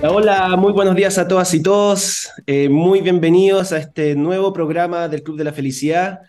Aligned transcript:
Hola, 0.00 0.54
muy 0.56 0.72
buenos 0.72 0.94
días 0.94 1.18
a 1.18 1.26
todas 1.26 1.52
y 1.54 1.60
todos. 1.60 2.30
Eh, 2.46 2.68
muy 2.68 3.00
bienvenidos 3.00 3.72
a 3.72 3.78
este 3.78 4.14
nuevo 4.14 4.52
programa 4.52 5.08
del 5.08 5.24
Club 5.24 5.36
de 5.36 5.42
la 5.42 5.52
Felicidad. 5.52 6.20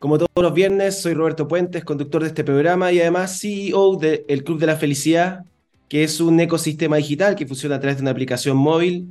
Como 0.00 0.18
todos 0.18 0.28
los 0.34 0.52
viernes, 0.52 1.00
soy 1.00 1.14
Roberto 1.14 1.46
Puentes, 1.46 1.84
conductor 1.84 2.22
de 2.22 2.28
este 2.28 2.42
programa 2.42 2.90
y 2.90 3.00
además 3.00 3.38
CEO 3.40 3.94
del 3.94 4.42
Club 4.42 4.58
de 4.58 4.66
la 4.66 4.74
Felicidad, 4.74 5.44
que 5.88 6.02
es 6.02 6.20
un 6.20 6.40
ecosistema 6.40 6.96
digital 6.96 7.36
que 7.36 7.46
funciona 7.46 7.76
a 7.76 7.80
través 7.80 7.98
de 7.98 8.02
una 8.02 8.10
aplicación 8.10 8.56
móvil 8.56 9.06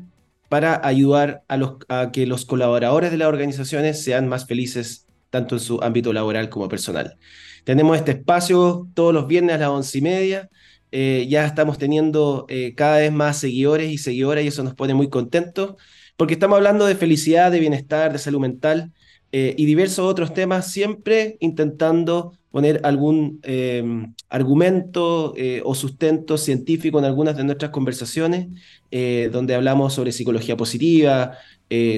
para 0.50 0.86
ayudar 0.86 1.44
a, 1.48 1.56
los, 1.56 1.76
a 1.88 2.12
que 2.12 2.26
los 2.26 2.44
colaboradores 2.44 3.12
de 3.12 3.18
las 3.18 3.30
organizaciones 3.30 4.04
sean 4.04 4.28
más 4.28 4.46
felices 4.46 5.06
tanto 5.30 5.56
en 5.56 5.62
su 5.62 5.82
ámbito 5.82 6.12
laboral 6.12 6.50
como 6.50 6.68
personal. 6.68 7.16
Tenemos 7.64 7.96
este 7.96 8.12
espacio 8.12 8.90
todos 8.94 9.14
los 9.14 9.26
viernes 9.26 9.56
a 9.56 9.60
las 9.60 9.70
once 9.70 10.00
y 10.00 10.02
media 10.02 10.50
eh, 10.92 11.26
ya 11.30 11.46
estamos 11.46 11.78
teniendo 11.78 12.46
eh, 12.50 12.76
cada 12.76 12.98
vez 12.98 13.14
más 13.14 13.38
seguidores 13.38 13.92
y 13.92 13.98
seguidoras 13.98 14.44
y 14.44 14.48
eso 14.48 14.62
nos 14.62 14.76
pone 14.76 14.94
muy 14.94 15.10
contentos 15.10 15.76
porque 16.18 16.34
estamos 16.34 16.58
hablando 16.58 16.86
de 16.86 16.96
felicidad, 16.96 17.50
de 17.50 17.62
bienestar, 17.62 18.12
de 18.12 18.20
salud 18.20 18.42
mental 18.42 18.92
eh, 19.32 19.56
y 19.58 19.66
diversos 19.66 20.06
otros 20.06 20.34
temas, 20.34 20.70
siempre 20.70 21.38
intentando 21.40 22.34
poner 22.52 22.82
algún 22.84 23.40
em, 23.44 24.14
argumento 24.30 25.34
o 25.64 25.74
sustento 25.74 26.38
científico 26.38 27.00
en 27.00 27.06
algunas 27.06 27.38
de 27.38 27.46
nuestras 27.46 27.72
conversaciones, 27.72 28.50
donde 29.32 29.56
hablamos 29.56 29.94
sobre 29.94 30.12
psicología 30.12 30.58
positiva, 30.58 31.38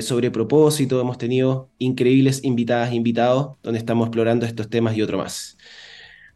sobre 0.02 0.30
propósito, 0.30 1.02
hemos 1.02 1.18
tenido 1.18 1.70
increíbles 1.80 2.44
invitadas 2.44 2.92
e 2.92 2.96
invitados, 2.96 3.58
donde 3.64 3.80
estamos 3.80 4.06
explorando 4.06 4.46
estos 4.46 4.70
temas 4.70 4.96
y 4.96 5.02
otro 5.02 5.18
más. 5.18 5.58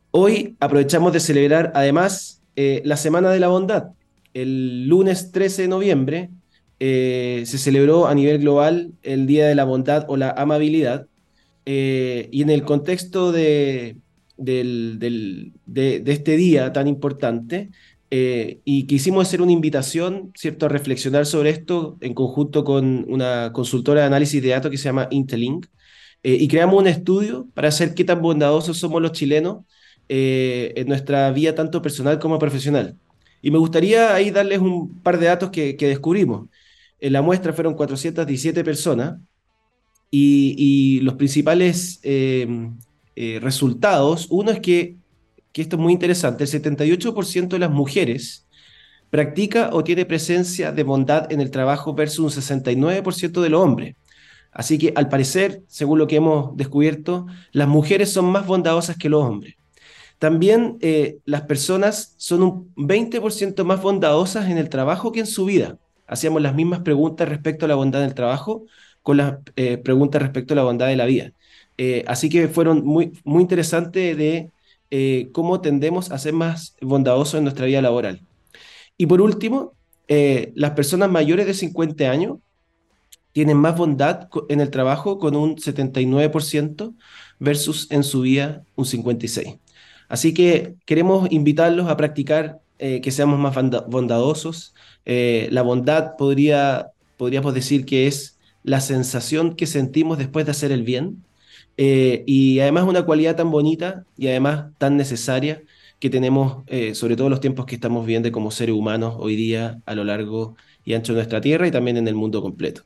Hoy 0.10 0.56
aprovechamos 0.60 1.14
de 1.14 1.20
celebrar 1.20 1.72
además 1.76 2.37
eh, 2.58 2.82
la 2.84 2.98
Semana 2.98 3.30
de 3.30 3.40
la 3.40 3.50
Bondad. 3.50 3.92
El 4.34 4.88
lunes 4.88 5.32
13 5.32 5.62
de 5.62 5.68
noviembre 5.68 6.32
eh, 6.80 7.44
se 7.46 7.60
celebró 7.60 8.08
a 8.08 8.16
nivel 8.16 8.40
global 8.40 8.94
el 9.04 9.28
Día 9.28 9.48
de 9.48 9.54
la 9.54 9.64
Bondad 9.64 10.06
o 10.08 10.18
la 10.18 10.32
Amabilidad. 10.32 11.06
Eh, 11.68 12.30
y 12.32 12.42
en 12.42 12.50
el 12.50 12.64
contexto 12.64 13.32
de, 13.32 13.98
este 14.38 16.38
día 16.38 16.74
tan 16.74 16.88
importante, 16.88 17.70
y 18.10 18.88
quisimos 18.88 19.28
hacer 19.28 19.44
una 19.44 19.52
invitación, 19.52 20.32
¿cierto?, 20.34 20.66
a 20.66 20.70
reflexionar 20.70 21.28
sobre 21.28 21.52
esto 21.52 21.98
en 22.02 22.16
conjunto 22.16 22.64
con 22.64 23.06
una 23.08 23.52
consultora 23.54 24.02
de 24.02 24.08
análisis 24.08 24.42
de 24.42 24.50
datos 24.50 24.72
que 24.72 24.78
se 24.78 24.86
llama 24.86 25.08
Intelink, 25.12 25.68
y 26.24 26.48
creamos 26.48 26.80
un 26.80 26.88
estudio 26.88 27.48
para 27.54 27.68
hacer 27.68 27.94
qué 27.94 28.04
tan 28.04 28.22
bondadosos 28.22 28.78
somos 28.78 29.02
los 29.02 29.12
chilenos 29.12 29.58
eh, 30.10 30.74
en 30.76 30.88
nuestra 30.88 31.32
vida 31.32 31.56
tanto 31.56 31.82
personal 31.82 32.20
como 32.20 32.40
profesional. 32.40 32.96
Y 33.42 33.52
me 33.52 33.58
gustaría 33.58 34.14
ahí 34.14 34.32
darles 34.32 34.60
un 34.60 35.02
par 35.02 35.20
de 35.20 35.28
datos 35.28 35.50
que, 35.52 35.76
descubrimos. 35.80 36.50
En 37.00 37.14
la 37.14 37.22
muestra 37.22 37.54
fueron 37.54 37.76
417 37.76 38.64
personas 38.64 39.20
y, 40.10 41.00
los 41.02 41.16
principales 41.16 42.00
em, 42.04 42.78
eh, 43.16 43.40
resultados, 43.42 44.28
uno 44.30 44.52
es 44.52 44.60
que, 44.60 44.96
que 45.52 45.62
esto 45.62 45.76
es 45.76 45.82
muy 45.82 45.94
interesante, 45.94 46.44
el 46.44 46.50
78% 46.50 47.48
de 47.50 47.60
las 47.60 47.72
mujeres 47.72 48.48
practica 49.10 49.70
o 49.74 49.84
tiene 49.84 50.06
presencia 50.06 50.72
de 50.72 50.84
bondad 50.84 51.32
en 51.32 51.42
el 51.42 51.52
trabajo 51.52 51.94
versus 51.94 52.38
un 52.38 52.44
69% 52.44 53.42
de 53.42 53.50
los 53.50 53.62
hombres. 53.62 53.96
Así 54.52 54.78
que 54.78 54.94
al 54.96 55.10
parecer, 55.10 55.62
según 55.68 56.00
lo 56.00 56.08
que 56.08 56.16
hemos 56.16 56.56
descubierto, 56.58 57.28
las 57.52 57.68
mujeres 57.68 58.12
son 58.12 58.26
más 58.26 58.48
bondadosas 58.48 58.98
que 58.98 59.10
los 59.10 59.24
hombres. 59.24 59.57
También 60.20 60.78
eh, 60.82 61.20
las 61.26 61.44
personas 61.44 62.16
son 62.18 62.44
un 62.44 62.76
20% 62.76 63.64
más 63.64 63.82
bondadosas 63.82 64.50
en 64.50 64.58
el 64.58 64.70
trabajo 64.70 65.12
que 65.12 65.20
en 65.20 65.28
su 65.28 65.46
vida. 65.46 65.78
Hacíamos 66.08 66.42
las 66.42 66.56
mismas 66.56 66.80
preguntas 66.80 67.30
respecto 67.30 67.66
a 67.66 67.68
la 67.68 67.76
bondad 67.76 68.02
del 68.02 68.16
trabajo 68.16 68.66
con 69.04 69.18
las 69.18 69.38
eh, 69.56 69.78
preguntas 69.78 70.22
respecto 70.22 70.54
a 70.54 70.58
la 70.58 70.64
bondad 70.64 70.88
de 70.88 70.96
la 70.96 71.06
vida. 71.06 71.34
Eh, 71.78 72.04
así 72.08 72.30
que 72.30 72.48
fueron 72.48 72.84
muy, 72.84 73.14
muy 73.24 73.42
interesantes 73.42 74.18
de 74.18 74.52
cómo 75.34 75.60
tendemos 75.60 76.12
a 76.12 76.18
ser 76.18 76.32
más 76.34 76.78
bondadosos 76.80 77.36
en 77.36 77.44
nuestra 77.44 77.66
vida 77.66 77.82
laboral. 77.82 78.22
Y 78.96 79.06
por 79.06 79.20
último, 79.20 79.74
las 80.08 80.72
personas 80.72 81.12
mayores 81.12 81.46
de 81.46 81.54
50 81.54 82.10
años 82.10 82.38
tienen 83.34 83.58
más 83.58 83.78
bondad 83.78 84.30
en 84.48 84.62
el 84.62 84.72
trabajo 84.72 85.20
con 85.20 85.36
un 85.36 85.58
79% 85.58 86.96
versus 87.38 87.92
en 87.92 88.04
su 88.04 88.22
vida 88.22 88.64
un 88.76 88.86
56%. 88.86 89.60
Así 90.10 90.34
que 90.34 90.76
queremos 90.86 91.28
invitarlos 91.32 91.88
a 91.90 91.98
practicar 91.98 92.60
eh, 92.80 93.02
que 93.02 93.12
seamos 93.12 93.40
más 93.40 93.56
bondadosos. 93.88 94.74
Eh, 95.06 95.48
la 95.52 95.64
bondad 95.64 96.16
podría, 96.18 96.92
podríamos 97.18 97.54
decir 97.54 97.86
que 97.86 98.08
es 98.08 98.38
la 98.64 98.82
sensación 98.82 99.56
que 99.56 99.66
sentimos 99.66 100.18
después 100.18 100.46
de 100.46 100.52
hacer 100.52 100.72
el 100.72 100.84
bien. 100.84 101.24
Eh, 101.78 102.24
y 102.26 102.60
además 102.60 102.86
una 102.86 103.04
cualidad 103.04 103.36
tan 103.36 103.52
bonita 103.52 104.06
y 104.18 104.28
además 104.28 104.72
tan 104.78 104.98
necesaria 104.98 105.64
que 106.00 106.10
tenemos, 106.12 106.64
sobre 106.94 107.16
todo 107.16 107.28
los 107.28 107.40
tiempos 107.40 107.66
que 107.66 107.74
estamos 107.74 108.06
viviendo 108.06 108.32
como 108.32 108.52
seres 108.52 108.76
humanos 108.76 109.16
hoy 109.18 109.36
día 109.36 109.82
a 109.88 109.96
lo 109.96 110.04
largo 110.04 110.56
y 110.86 110.94
ancho 110.94 111.14
de 111.14 111.18
nuestra 111.18 111.42
tierra 111.42 111.68
y 111.68 111.72
también 111.72 111.98
en 111.98 112.08
el 112.08 112.14
mundo 112.14 112.40
completo. 112.40 112.84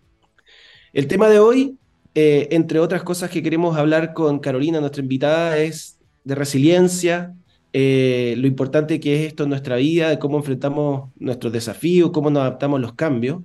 El 0.93 1.07
tema 1.07 1.27
de 1.27 1.39
hoy, 1.39 1.77
entre 2.13 2.79
otras 2.79 3.03
cosas 3.03 3.29
que 3.29 3.43
queremos 3.43 3.75
hablar 3.75 4.13
con 4.13 4.39
Carolina, 4.39 4.79
nuestra 4.79 5.01
invitada, 5.03 5.57
es 5.57 5.99
de 6.23 6.35
resiliencia, 6.35 7.35
eh, 7.73 8.35
lo 8.37 8.47
importante 8.47 8.99
que 8.99 9.15
es 9.15 9.27
esto 9.27 9.43
en 9.43 9.49
nuestra 9.49 9.77
vida, 9.77 10.09
de 10.09 10.19
cómo 10.19 10.37
enfrentamos 10.37 11.09
nuestros 11.17 11.53
desafíos, 11.53 12.11
cómo 12.11 12.29
nos 12.29 12.41
adaptamos 12.41 12.77
a 12.77 12.81
los 12.81 12.93
cambios. 12.93 13.41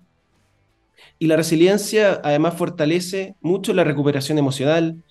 Y 1.19 1.27
la 1.27 1.37
resiliencia 1.37 2.21
además 2.25 2.55
fortalece 2.55 3.35
mucho 3.41 3.73
la 3.73 3.85
recuperación 3.85 4.39
emocional, 4.39 5.03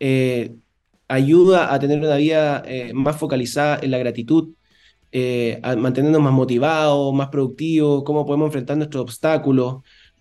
eh, 0.00 0.54
ayuda 1.08 1.72
a 1.72 1.78
tener 1.78 2.00
una 2.00 2.16
vida 2.16 2.62
eh, 2.66 2.92
más 2.94 3.16
focalizada 3.16 3.78
en 3.82 3.90
la 3.90 3.98
gratitud, 3.98 4.50
a 5.62 5.76
mantenernos 5.76 6.20
más 6.20 6.32
motivados, 6.32 7.14
más 7.14 7.28
productivos, 7.28 8.02
cómo 8.02 8.26
podemos 8.26 8.46
enfrentar 8.46 8.76
nuestros 8.76 9.02
obstáculos. 9.02 9.76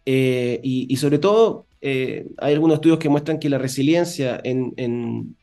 Y, 0.06 0.96
sobre 0.98 1.18
todo, 1.18 1.66
hay 1.82 2.54
algunos 2.54 2.76
estudios 2.76 3.00
que 3.00 3.10
muestran 3.10 3.40
que 3.40 3.50
la 3.50 3.58
resiliencia 3.58 4.40
en, 4.44 5.36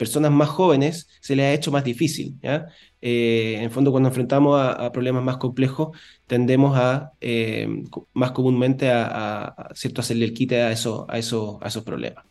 personas 0.00 0.32
más 0.32 0.48
jóvenes 0.48 1.10
se 1.20 1.36
les 1.36 1.44
ha 1.44 1.52
hecho 1.52 1.70
más 1.70 1.84
difícil. 1.84 2.38
¿ya? 2.42 2.68
Eh, 3.02 3.58
en 3.60 3.70
fondo, 3.70 3.90
cuando 3.90 4.08
enfrentamos 4.08 4.58
a, 4.58 4.90
problemas 4.92 5.22
más 5.22 5.36
complejos, 5.36 5.94
tendemos 6.26 6.74
a, 6.74 7.12
eh, 7.20 7.68
más 8.14 8.30
comúnmente 8.30 8.90
a, 8.90 9.68
¿cierto? 9.74 10.00
hacerle 10.00 10.24
el 10.24 10.32
quite 10.32 10.62
a, 10.62 10.72
eso, 10.72 11.04
a, 11.06 11.18
eso, 11.18 11.58
a 11.60 11.68
esos 11.68 11.84
problemas. 11.84 12.24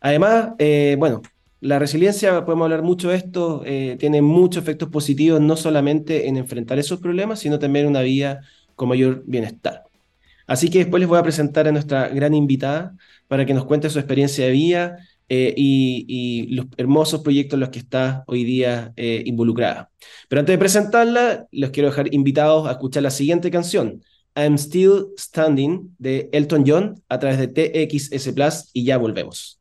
Además, 0.00 0.50
eh, 0.60 0.94
bueno, 0.96 1.22
la 1.60 1.80
resiliencia, 1.80 2.44
podemos 2.44 2.66
hablar 2.66 2.82
mucho 2.82 3.08
de 3.08 3.16
esto, 3.16 3.64
tiene 3.98 4.22
muchos 4.22 4.62
efectos 4.62 4.88
positivos, 4.88 5.40
no 5.40 5.56
solamente 5.56 6.28
en 6.28 6.36
enfrentar 6.36 6.78
esos 6.78 7.00
problemas, 7.00 7.40
sino 7.40 7.58
también 7.58 7.88
una 7.88 8.02
vida 8.02 8.42
con 8.76 8.88
mayor 8.88 9.24
bienestar. 9.26 9.82
Así 10.46 10.70
que 10.70 10.78
después 10.78 11.00
les 11.00 11.08
voy 11.08 11.18
a 11.18 11.22
presentar 11.22 11.66
a 11.66 11.72
nuestra 11.72 12.08
gran 12.08 12.34
invitada 12.34 12.94
para 13.26 13.44
que 13.44 13.54
nos 13.54 13.64
cuente 13.64 13.90
su 13.90 13.98
experiencia 13.98 14.44
de 14.44 14.52
vida 14.52 14.98
eh, 15.34 15.54
y, 15.56 16.54
los 16.54 16.66
hermosos 16.76 17.22
proyectos 17.22 17.54
en 17.54 17.60
los 17.60 17.70
que 17.70 17.78
está 17.78 18.22
hoy 18.26 18.44
día 18.44 18.92
eh, 18.96 19.22
involucrada. 19.24 19.88
Pero 20.28 20.40
antes 20.40 20.52
de 20.52 20.58
presentarla, 20.58 21.46
les 21.50 21.70
quiero 21.70 21.88
dejar 21.88 22.12
invitados 22.12 22.68
a 22.68 22.72
escuchar 22.72 23.02
la 23.02 23.10
siguiente 23.10 23.50
canción, 23.50 24.02
I'm 24.36 24.58
Still 24.58 25.06
Standing, 25.18 25.96
de 25.98 26.28
Elton 26.32 26.64
John, 26.66 27.02
a 27.08 27.18
través 27.18 27.38
de 27.38 27.48
TXS 27.48 28.32
Plus, 28.34 28.68
y 28.74 28.84
ya 28.84 28.98
volvemos. 28.98 29.58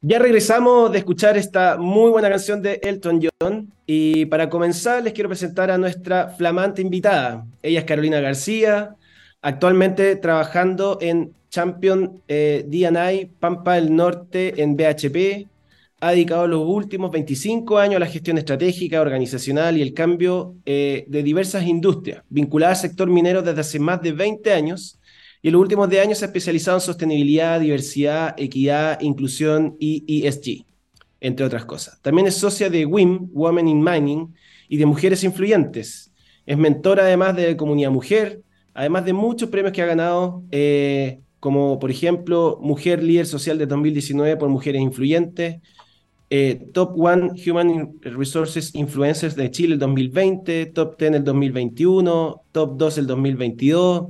Ya 0.00 0.20
regresamos 0.20 0.92
de 0.92 0.98
escuchar 0.98 1.36
esta 1.36 1.76
muy 1.76 2.10
buena 2.10 2.30
canción 2.30 2.62
de 2.62 2.78
Elton 2.84 3.20
John 3.20 3.72
y 3.84 4.26
para 4.26 4.48
comenzar 4.48 5.02
les 5.02 5.12
quiero 5.12 5.28
presentar 5.28 5.72
a 5.72 5.78
nuestra 5.78 6.28
flamante 6.28 6.82
invitada. 6.82 7.44
Ella 7.62 7.80
es 7.80 7.84
Carolina 7.84 8.20
García, 8.20 8.94
actualmente 9.42 10.14
trabajando 10.14 10.98
en 11.00 11.34
Champion 11.56 12.20
eh, 12.28 12.66
DNI 12.68 13.30
Pampa 13.40 13.76
del 13.76 13.96
Norte 13.96 14.62
en 14.62 14.76
BHP. 14.76 15.48
Ha 16.00 16.10
dedicado 16.10 16.46
los 16.46 16.62
últimos 16.66 17.10
25 17.10 17.78
años 17.78 17.96
a 17.96 18.00
la 18.00 18.06
gestión 18.06 18.36
estratégica, 18.36 19.00
organizacional 19.00 19.78
y 19.78 19.80
el 19.80 19.94
cambio 19.94 20.56
eh, 20.66 21.06
de 21.08 21.22
diversas 21.22 21.66
industrias, 21.66 22.22
vinculada 22.28 22.72
al 22.72 22.78
sector 22.78 23.08
minero 23.08 23.40
desde 23.40 23.62
hace 23.62 23.78
más 23.78 24.02
de 24.02 24.12
20 24.12 24.52
años. 24.52 24.98
Y 25.40 25.48
en 25.48 25.54
los 25.54 25.62
últimos 25.62 25.88
10 25.88 26.02
años 26.02 26.18
se 26.18 26.26
ha 26.26 26.28
especializado 26.28 26.76
en 26.76 26.82
sostenibilidad, 26.82 27.58
diversidad, 27.58 28.34
equidad, 28.36 29.00
inclusión 29.00 29.76
y 29.78 30.26
ESG, 30.26 30.66
entre 31.20 31.46
otras 31.46 31.64
cosas. 31.64 31.98
También 32.02 32.26
es 32.26 32.34
socia 32.34 32.68
de 32.68 32.84
WIM, 32.84 33.30
Women 33.32 33.66
in 33.66 33.82
Mining, 33.82 34.34
y 34.68 34.76
de 34.76 34.84
Mujeres 34.84 35.24
Influyentes. 35.24 36.12
Es 36.44 36.58
mentora 36.58 37.04
además 37.04 37.34
de 37.34 37.56
Comunidad 37.56 37.92
Mujer, 37.92 38.42
además 38.74 39.06
de 39.06 39.14
muchos 39.14 39.48
premios 39.48 39.72
que 39.72 39.80
ha 39.80 39.86
ganado 39.86 40.42
eh, 40.50 41.20
como 41.40 41.78
por 41.78 41.90
ejemplo 41.90 42.58
Mujer 42.60 43.02
Líder 43.02 43.26
Social 43.26 43.58
de 43.58 43.66
2019 43.66 44.36
por 44.36 44.48
Mujeres 44.48 44.82
Influyentes, 44.82 45.60
eh, 46.28 46.70
Top 46.72 46.98
One 46.98 47.30
Human 47.46 48.00
Resources 48.00 48.74
Influencers 48.74 49.36
de 49.36 49.50
Chile 49.50 49.74
el 49.74 49.78
2020, 49.78 50.66
Top 50.66 50.98
10 50.98 51.14
el 51.14 51.24
2021, 51.24 52.42
Top 52.50 52.76
2 52.76 52.98
el 52.98 53.06
2022, 53.06 54.08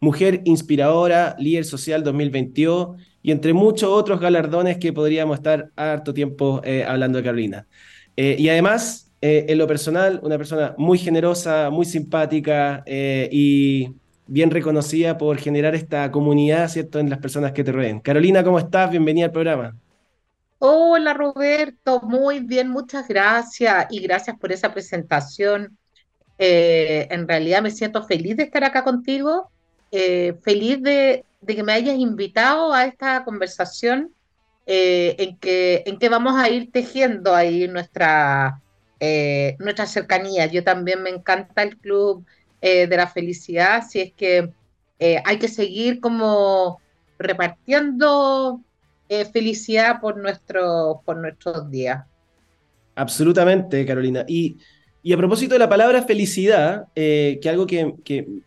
Mujer 0.00 0.42
Inspiradora, 0.44 1.36
Líder 1.38 1.64
Social 1.64 2.04
2022 2.04 3.00
y 3.22 3.30
entre 3.30 3.54
muchos 3.54 3.88
otros 3.88 4.20
galardones 4.20 4.76
que 4.76 4.92
podríamos 4.92 5.38
estar 5.38 5.70
harto 5.76 6.12
tiempo 6.12 6.60
eh, 6.64 6.84
hablando 6.86 7.18
de 7.18 7.24
Carolina. 7.24 7.66
Eh, 8.16 8.36
y 8.38 8.48
además, 8.50 9.10
en 9.26 9.56
lo 9.56 9.66
personal, 9.66 10.20
una 10.22 10.36
persona 10.36 10.74
muy 10.76 10.98
generosa, 10.98 11.70
muy 11.70 11.86
simpática 11.86 12.84
y 12.86 13.88
bien 14.26 14.50
reconocida 14.50 15.18
por 15.18 15.38
generar 15.38 15.74
esta 15.74 16.10
comunidad, 16.10 16.68
¿cierto?, 16.68 16.98
en 16.98 17.10
las 17.10 17.18
personas 17.18 17.52
que 17.52 17.64
te 17.64 17.72
rodeen. 17.72 18.00
Carolina, 18.00 18.42
¿cómo 18.42 18.58
estás? 18.58 18.90
Bienvenida 18.90 19.26
al 19.26 19.32
programa. 19.32 19.76
Hola 20.58 21.12
Roberto, 21.12 22.00
muy 22.00 22.40
bien, 22.40 22.68
muchas 22.70 23.06
gracias 23.06 23.86
y 23.90 24.00
gracias 24.00 24.38
por 24.38 24.50
esa 24.50 24.72
presentación. 24.72 25.76
Eh, 26.38 27.06
en 27.10 27.28
realidad 27.28 27.60
me 27.60 27.70
siento 27.70 28.02
feliz 28.04 28.36
de 28.36 28.44
estar 28.44 28.64
acá 28.64 28.82
contigo, 28.82 29.50
eh, 29.90 30.34
feliz 30.42 30.82
de, 30.82 31.24
que 31.46 31.62
me 31.62 31.72
hayas 31.72 31.96
invitado 31.96 32.72
a 32.72 32.86
esta 32.86 33.24
conversación 33.24 34.10
eh, 34.66 35.14
en, 35.18 35.36
que, 35.36 35.82
en 35.84 35.98
que 35.98 36.08
vamos 36.08 36.34
a 36.34 36.48
ir 36.48 36.72
tejiendo 36.72 37.34
ahí 37.34 37.68
nuestra, 37.68 38.62
nuestra 39.58 39.86
cercanía. 39.86 40.46
Yo 40.46 40.64
también 40.64 41.02
me 41.02 41.10
encanta 41.10 41.62
el 41.62 41.76
Club 41.76 42.24
de 42.64 42.96
la 42.96 43.06
Felicidad, 43.06 43.82
si 43.88 44.00
es 44.00 44.12
que 44.12 44.50
hay 45.24 45.38
que 45.38 45.48
seguir 45.48 46.00
como 46.00 46.80
repartiendo 47.18 48.60
eh, 49.08 49.24
felicidad 49.26 50.00
por, 50.00 50.16
nuestro, 50.16 51.02
por 51.04 51.16
nuestros 51.16 51.70
días. 51.70 52.04
Absolutamente, 52.94 53.84
Carolina. 53.84 54.24
Y, 54.26 54.56
y 55.02 55.12
a 55.12 55.16
propósito 55.16 55.54
de 55.54 55.58
la 55.58 55.68
palabra 55.68 56.02
felicidad, 56.02 56.86
eh, 56.94 57.38
que 57.42 57.48
algo 57.48 57.66
que, 57.66 57.94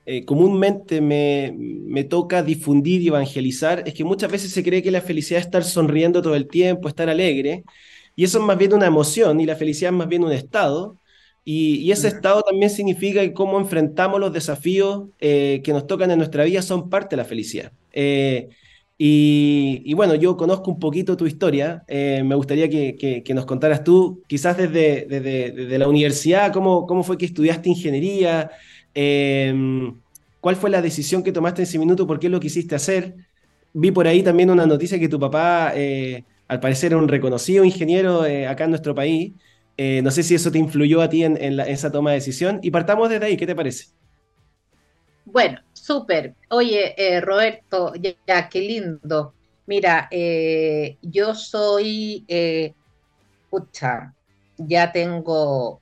eh, 0.05 0.25
comúnmente 0.25 1.01
me, 1.01 1.53
me, 1.55 2.03
toca 2.05 2.41
difundir 2.41 3.01
y 3.01 3.09
evangelizar, 3.09 3.83
es 3.85 3.93
que 3.93 4.03
muchas 4.03 4.31
veces 4.31 4.51
se 4.51 4.63
cree 4.63 4.81
que 4.81 4.91
la 4.91 5.01
felicidad 5.01 5.39
es 5.39 5.45
estar 5.45 5.63
sonriendo 5.63 6.21
todo 6.21 6.35
el 6.35 6.47
tiempo, 6.47 6.87
estar 6.87 7.09
alegre, 7.09 7.63
y 8.15 8.23
eso 8.23 8.39
es 8.39 8.43
más 8.43 8.57
bien 8.57 8.73
una 8.73 8.87
emoción, 8.87 9.39
y 9.39 9.45
la 9.45 9.55
felicidad 9.55 9.91
es 9.91 9.97
más 9.97 10.07
bien 10.07 10.23
un 10.23 10.31
estado. 10.31 10.97
Y, 11.49 11.75
y 11.77 11.91
ese 11.91 12.09
estado 12.09 12.41
también 12.41 12.69
significa 12.69 13.21
que 13.21 13.31
cómo 13.31 13.57
enfrentamos 13.57 14.19
los 14.19 14.33
desafíos 14.33 15.05
que 15.19 15.63
nos 15.67 15.87
tocan 15.87 16.11
en 16.11 16.17
nuestra 16.17 16.43
vida 16.43 16.61
son 16.61 16.89
parte 16.89 17.15
de 17.15 17.21
la 17.21 17.25
felicidad. 17.25 17.71
Y, 18.99 19.93
bueno, 19.93 20.15
yo 20.15 20.35
conozco 20.37 20.71
un 20.71 20.79
poquito 20.79 21.15
tu 21.15 21.27
historia. 21.27 21.83
Eh, 21.87 22.23
me 22.25 22.35
gustaría 22.35 22.67
que, 22.67 23.23
nos 23.35 23.45
contaras 23.45 23.83
tú, 23.83 24.23
quizás 24.27 24.57
desde, 24.57 25.05
desde, 25.07 25.77
la 25.77 25.87
universidad, 25.87 26.51
cómo, 26.51 26.87
cómo, 26.87 27.03
fue 27.03 27.17
que 27.17 27.25
estudiaste 27.25 27.69
ingeniería, 27.69 28.49
em, 28.95 29.99
cuál 30.41 30.55
fue 30.55 30.69
la 30.71 30.81
decisión 30.81 31.21
que 31.23 31.31
tomaste 31.31 31.61
en 31.61 31.67
ese 31.67 31.79
minuto, 31.79 32.07
por 32.07 32.19
qué 32.19 32.29
lo 32.29 32.39
quisiste 32.39 32.75
hacer. 32.75 33.15
Vi 33.73 33.91
por 33.91 34.07
ahí 34.07 34.23
también 34.23 34.49
una 34.49 34.65
noticia 34.65 34.99
que 34.99 35.09
tu 35.09 35.19
papá, 35.19 35.73
eh, 35.75 36.23
al 36.47 36.59
parecer, 36.59 36.93
era 36.93 36.97
un 36.97 37.07
reconocido 37.07 37.63
ingeniero 37.65 38.25
eh, 38.25 38.47
acá 38.47 38.63
en 38.65 38.71
nuestro 38.71 38.95
país. 38.95 39.33
No 39.77 40.11
sé 40.11 40.23
si 40.23 40.35
eso 40.35 40.51
te 40.51 40.57
influyó 40.57 41.01
a 41.01 41.09
ti 41.09 41.23
en, 41.23 41.41
en 41.41 41.59
esa 41.59 41.91
toma 41.91 42.11
de 42.11 42.17
decisión. 42.17 42.59
Y 42.63 42.71
partamos 42.71 43.09
desde 43.09 43.25
ahí, 43.25 43.37
¿qué 43.37 43.45
te 43.45 43.55
parece? 43.55 43.87
Bueno, 45.25 45.59
Súper. 45.87 46.35
Oye, 46.49 46.93
eh, 46.97 47.21
Roberto, 47.21 47.93
ya, 47.95 48.49
qué 48.49 48.59
lindo. 48.59 49.33
Mira, 49.67 50.09
eh, 50.11 50.97
yo 51.01 51.33
soy, 51.33 52.25
eh, 52.27 52.73
pucha, 53.49 54.13
ya 54.57 54.91
tengo, 54.91 55.79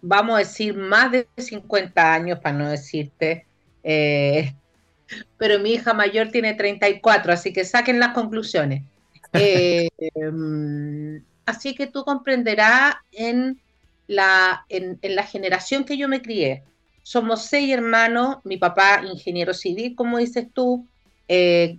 vamos 0.00 0.36
a 0.36 0.38
decir, 0.38 0.76
más 0.76 1.10
de 1.10 1.26
50 1.36 2.14
años, 2.14 2.38
para 2.38 2.56
no 2.56 2.70
decirte, 2.70 3.48
pero 3.82 5.58
mi 5.58 5.72
hija 5.72 5.92
mayor 5.92 6.28
tiene 6.28 6.54
34, 6.54 7.32
así 7.32 7.52
que 7.52 7.64
saquen 7.64 7.98
las 7.98 8.14
conclusiones. 8.14 8.84
Así 11.46 11.74
que 11.74 11.86
tú 11.86 12.04
comprenderás 12.04 12.96
en 13.12 13.60
la, 14.06 14.66
en 14.68 14.98
la 15.02 15.22
generación 15.24 15.84
que 15.84 15.96
yo 15.96 16.08
me 16.08 16.22
crié 16.22 16.62
somos 17.04 17.42
seis 17.44 17.70
hermanos, 17.72 18.38
mi 18.44 18.56
papá 18.56 19.02
ingeniero 19.04 19.52
civil, 19.52 19.94
como 19.94 20.18
dices 20.18 20.48
tú, 20.52 20.88
eh, 21.28 21.78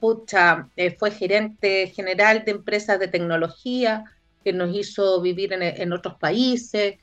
pucha, 0.00 0.68
eh, 0.76 0.96
fue 0.98 1.12
gerente 1.12 1.86
general 1.94 2.44
de 2.44 2.50
empresas 2.50 2.98
de 2.98 3.06
tecnología 3.08 4.04
que 4.42 4.52
nos 4.52 4.74
hizo 4.76 5.22
vivir 5.22 5.52
en, 5.52 5.92
otros 5.92 6.16
países, 6.16 6.96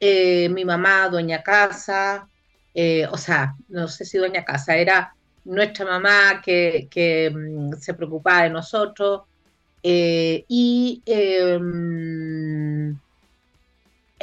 eh, 0.00 0.48
mi 0.48 0.64
mamá, 0.64 1.08
dueña 1.08 1.44
casa, 1.44 2.28
o 3.10 3.16
sea, 3.16 3.54
no 3.68 3.86
sé 3.86 4.04
si 4.04 4.18
dueña 4.18 4.44
casa, 4.44 4.76
era 4.76 5.14
nuestra 5.44 5.86
mamá 5.86 6.42
que, 6.44 6.88
que 6.90 7.30
mm, 7.30 7.74
se 7.74 7.94
preocupaba 7.94 8.42
de 8.42 8.50
nosotros. 8.50 9.22
Y 9.82 11.02
em, 11.06 12.96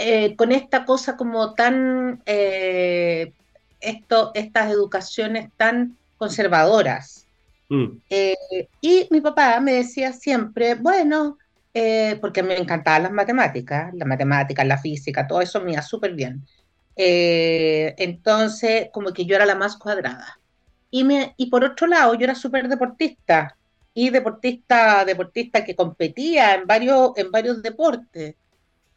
eh, 0.02 0.36
con 0.38 0.54
esta 0.54 0.86
cosa 0.86 1.18
como 1.18 1.54
tan, 1.56 2.22
eh, 2.26 3.34
esto, 3.82 4.32
estas 4.34 4.72
educaciones 4.72 5.50
tan 5.58 5.98
conservadoras. 6.18 7.26
Mm. 7.68 7.98
Eh, 8.10 8.68
y 8.80 9.08
mi 9.12 9.20
papá 9.20 9.60
me 9.60 9.74
decía 9.74 10.14
siempre, 10.14 10.76
bueno, 10.76 11.38
porque 12.22 12.44
me 12.44 12.58
encantaban 12.58 13.04
las 13.04 13.12
matemáticas, 13.12 13.94
las 13.94 14.08
matemáticas, 14.08 14.66
la 14.66 14.78
física, 14.78 15.28
todo 15.28 15.40
eso 15.42 15.62
me 15.62 15.74
iba 15.74 15.82
súper 15.82 16.14
bien. 16.14 16.46
entonces, 16.96 18.90
como 18.92 19.14
que 19.14 19.26
yo 19.26 19.36
era 19.36 19.46
la 19.46 19.56
más 19.56 19.78
cuadrada. 19.78 20.40
Y, 20.92 21.04
me, 21.06 21.34
y 21.38 21.50
por 21.50 21.64
otro 21.64 21.88
lado, 21.88 22.16
yo 22.16 22.24
era 22.26 22.36
súper 22.36 22.68
deportista 22.68 23.56
y 24.00 24.12
deportista, 24.12 25.04
deportista 25.04 25.66
que 25.66 25.75
competía 25.75 26.56
en 26.56 26.66
varios, 26.66 27.12
en 27.18 27.31
varios 27.31 27.62
deportes. 27.62 28.36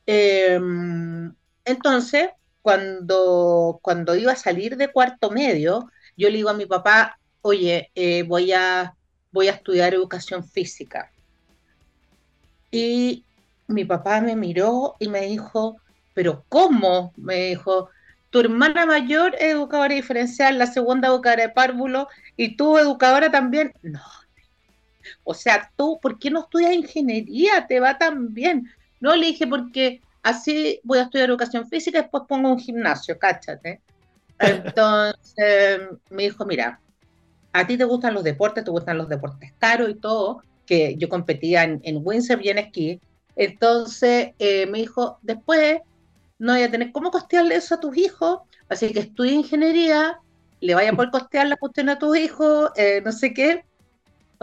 Em, 0.07 1.35
entonces, 1.65 2.29
cuando, 2.63 3.81
cuando 3.83 4.15
iba 4.15 4.31
a 4.31 4.37
salir 4.37 4.77
de 4.77 4.93
cuarto 4.93 5.29
medio, 5.33 5.91
yo 6.17 6.31
le 6.31 6.37
digo 6.37 6.51
a 6.51 6.55
mi 6.55 6.67
papá, 6.67 7.19
oye, 7.41 7.91
eh, 7.97 8.23
voy, 8.23 8.53
a, 8.53 8.95
voy 9.33 9.49
a 9.49 9.55
estudiar 9.55 9.93
educación 9.93 10.45
física. 10.45 11.11
Y 12.71 13.25
mi 13.67 13.85
papá 13.85 14.21
me 14.21 14.37
miró 14.37 14.95
y 15.01 15.09
me 15.09 15.23
dijo, 15.23 15.79
pero 16.15 16.45
¿cómo? 16.49 17.13
Me 17.17 17.49
dijo, 17.49 17.89
tu 18.31 18.39
hermana 18.39 18.87
mayor 18.87 19.35
es 19.35 19.55
educadora 19.55 19.97
diferencial, 19.97 20.59
la 20.59 20.67
segunda 20.67 21.09
educadora 21.09 21.43
de 21.43 21.49
párvulo, 21.49 22.07
y 22.37 22.57
tú 22.57 22.79
educadora 22.79 23.33
también. 23.33 23.73
No. 23.83 24.01
O 25.25 25.35
sea, 25.35 25.71
tú, 25.77 25.99
¿por 26.01 26.19
qué 26.19 26.31
no 26.31 26.41
estudias 26.41 26.73
ingeniería? 26.73 27.67
Te 27.67 27.81
va 27.81 27.99
tan 27.99 28.33
bien. 28.33 28.71
No, 29.01 29.15
le 29.17 29.27
dije 29.27 29.47
porque 29.47 30.01
así 30.23 30.81
voy 30.85 30.99
a 30.99 31.03
estudiar 31.03 31.29
educación 31.29 31.69
física 31.69 31.99
y 31.99 32.03
después 32.03 32.25
pongo 32.29 32.51
un 32.51 32.59
gimnasio, 32.59 33.19
cáchate. 33.19 33.81
Entonces 34.39 35.81
me 36.11 36.25
dijo, 36.25 36.45
mira, 36.45 36.81
a 37.53 37.67
ti 37.67 37.77
te 37.77 37.85
gustan 37.85 38.15
los 38.15 38.25
deportes, 38.25 38.65
te 38.65 38.71
gustan 38.71 38.99
los 38.99 39.09
deportes 39.09 39.53
caros 39.59 39.91
y 39.91 39.95
todo, 39.95 40.43
que 40.67 40.97
yo 40.97 41.09
competía 41.09 41.65
en, 41.65 41.81
en 41.85 42.01
Windsor 42.03 42.45
y 42.45 42.49
en 42.49 42.59
esquí. 42.59 43.01
Entonces 43.37 44.31
eh, 44.39 44.67
me 44.67 44.79
dijo, 44.79 45.19
después 45.23 45.81
no 46.39 46.53
voy 46.55 46.63
a 46.63 46.71
tener 46.71 46.93
cómo 46.93 47.11
costearle 47.11 47.55
eso 47.55 47.75
a 47.75 47.81
tus 47.81 47.97
hijos, 47.97 48.41
así 48.69 48.93
que 48.93 49.01
estudia 49.01 49.33
ingeniería, 49.33 50.19
le 50.61 50.75
vaya 50.75 50.91
a 50.91 50.95
poder 50.95 51.11
costear 51.11 51.47
la 51.47 51.57
cuestión 51.57 51.89
a 51.89 51.99
tus 51.99 52.17
hijos, 52.17 52.71
eh, 52.77 53.01
no 53.05 53.13
sé 53.13 53.33
qué. 53.33 53.65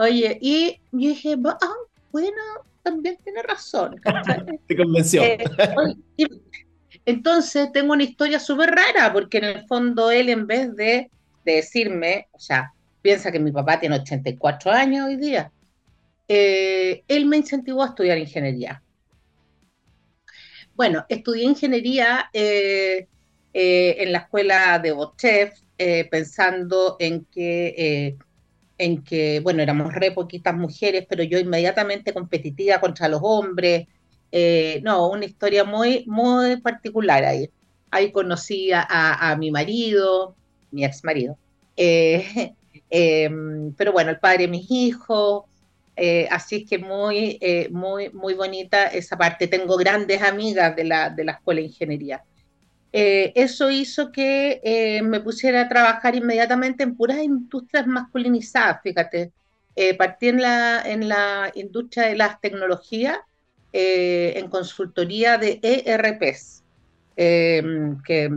Oye, 0.00 0.38
y 0.40 0.80
yo 0.92 1.10
dije, 1.10 1.36
ah, 1.44 1.74
bueno, 2.10 2.42
también 2.82 3.18
tiene 3.22 3.42
razón. 3.42 4.00
Te 4.66 4.74
convenció. 4.74 5.22
Eh, 5.22 5.44
entonces 7.04 7.70
tengo 7.70 7.92
una 7.92 8.04
historia 8.04 8.40
súper 8.40 8.70
rara, 8.70 9.12
porque 9.12 9.36
en 9.38 9.44
el 9.44 9.66
fondo 9.66 10.10
él 10.10 10.30
en 10.30 10.46
vez 10.46 10.74
de, 10.74 11.10
decirme, 11.44 12.28
o 12.32 12.38
sea, 12.38 12.72
piensa 13.02 13.30
que 13.30 13.40
mi 13.40 13.52
papá 13.52 13.78
tiene 13.78 13.96
84 13.96 14.70
años 14.70 15.06
hoy 15.06 15.16
día, 15.16 15.52
eh, 16.28 17.02
él 17.06 17.26
me 17.26 17.36
incentivó 17.36 17.82
a 17.82 17.88
estudiar 17.88 18.16
ingeniería. 18.16 18.82
Bueno, 20.76 21.04
estudié 21.10 21.44
ingeniería 21.44 22.30
eh, 22.32 23.06
en 23.52 24.12
la 24.12 24.20
escuela 24.20 24.78
de 24.78 24.92
Bochef, 24.92 25.60
pensando 26.10 26.96
en 26.98 27.26
que 27.26 28.16
en 28.80 29.04
que, 29.04 29.40
bueno, 29.40 29.62
éramos 29.62 29.92
re 29.92 30.10
poquitas 30.10 30.54
mujeres, 30.56 31.04
pero 31.08 31.22
yo 31.22 31.38
inmediatamente 31.38 32.14
competitiva 32.14 32.80
contra 32.80 33.08
los 33.08 33.20
hombres. 33.22 33.86
Eh, 34.32 34.80
no, 34.82 35.10
una 35.10 35.26
historia 35.26 35.64
muy, 35.64 36.04
muy 36.06 36.56
particular 36.62 37.24
ahí. 37.24 37.50
Ahí 37.90 38.10
conocí 38.10 38.70
a, 38.72 39.36
mi 39.38 39.50
marido, 39.50 40.34
mi 40.70 40.84
ex 40.84 41.04
marido, 41.04 41.36
eh, 41.76 42.54
em, 42.90 43.74
pero 43.74 43.92
bueno, 43.92 44.10
el 44.10 44.18
padre 44.18 44.44
de 44.44 44.48
mis 44.48 44.70
hijos. 44.70 45.44
Eh, 45.96 46.26
así 46.30 46.64
que 46.64 46.78
muy, 46.78 47.38
muy, 47.70 48.08
muy 48.10 48.34
bonita 48.34 48.86
esa 48.86 49.18
parte. 49.18 49.48
Tengo 49.48 49.76
grandes 49.76 50.22
amigas 50.22 50.74
de 50.74 50.84
la, 50.84 51.10
de 51.10 51.24
la 51.24 51.32
escuela 51.32 51.60
de 51.60 51.66
ingeniería. 51.66 52.24
Eh, 52.92 53.32
eso 53.36 53.70
hizo 53.70 54.10
que 54.10 55.00
me 55.04 55.20
pusiera 55.20 55.62
a 55.62 55.68
trabajar 55.68 56.14
inmediatamente 56.14 56.82
en 56.82 56.96
puras 56.96 57.18
industrias 57.18 57.86
masculinizadas, 57.86 58.82
fíjate. 58.82 59.32
partí 59.98 60.28
en 60.28 60.42
la, 60.42 60.82
en 60.84 61.08
la 61.08 61.52
industria 61.54 62.06
de 62.06 62.16
las 62.16 62.40
tecnologías, 62.40 63.18
en 63.72 64.48
consultoría 64.50 65.38
de 65.38 65.60
ERPs, 65.62 66.64
que, 67.16 68.28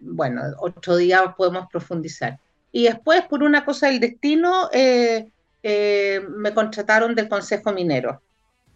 bueno, 0.00 0.42
otro 0.58 0.96
día 0.96 1.34
podemos 1.36 1.66
profundizar. 1.70 2.38
Y 2.72 2.84
después, 2.84 3.22
por 3.22 3.42
una 3.42 3.64
cosa 3.64 3.86
del 3.86 4.00
destino, 4.00 4.68
eh, 5.68 6.20
me 6.20 6.54
contrataron 6.54 7.16
del 7.16 7.28
Consejo 7.28 7.72
Minero 7.72 8.22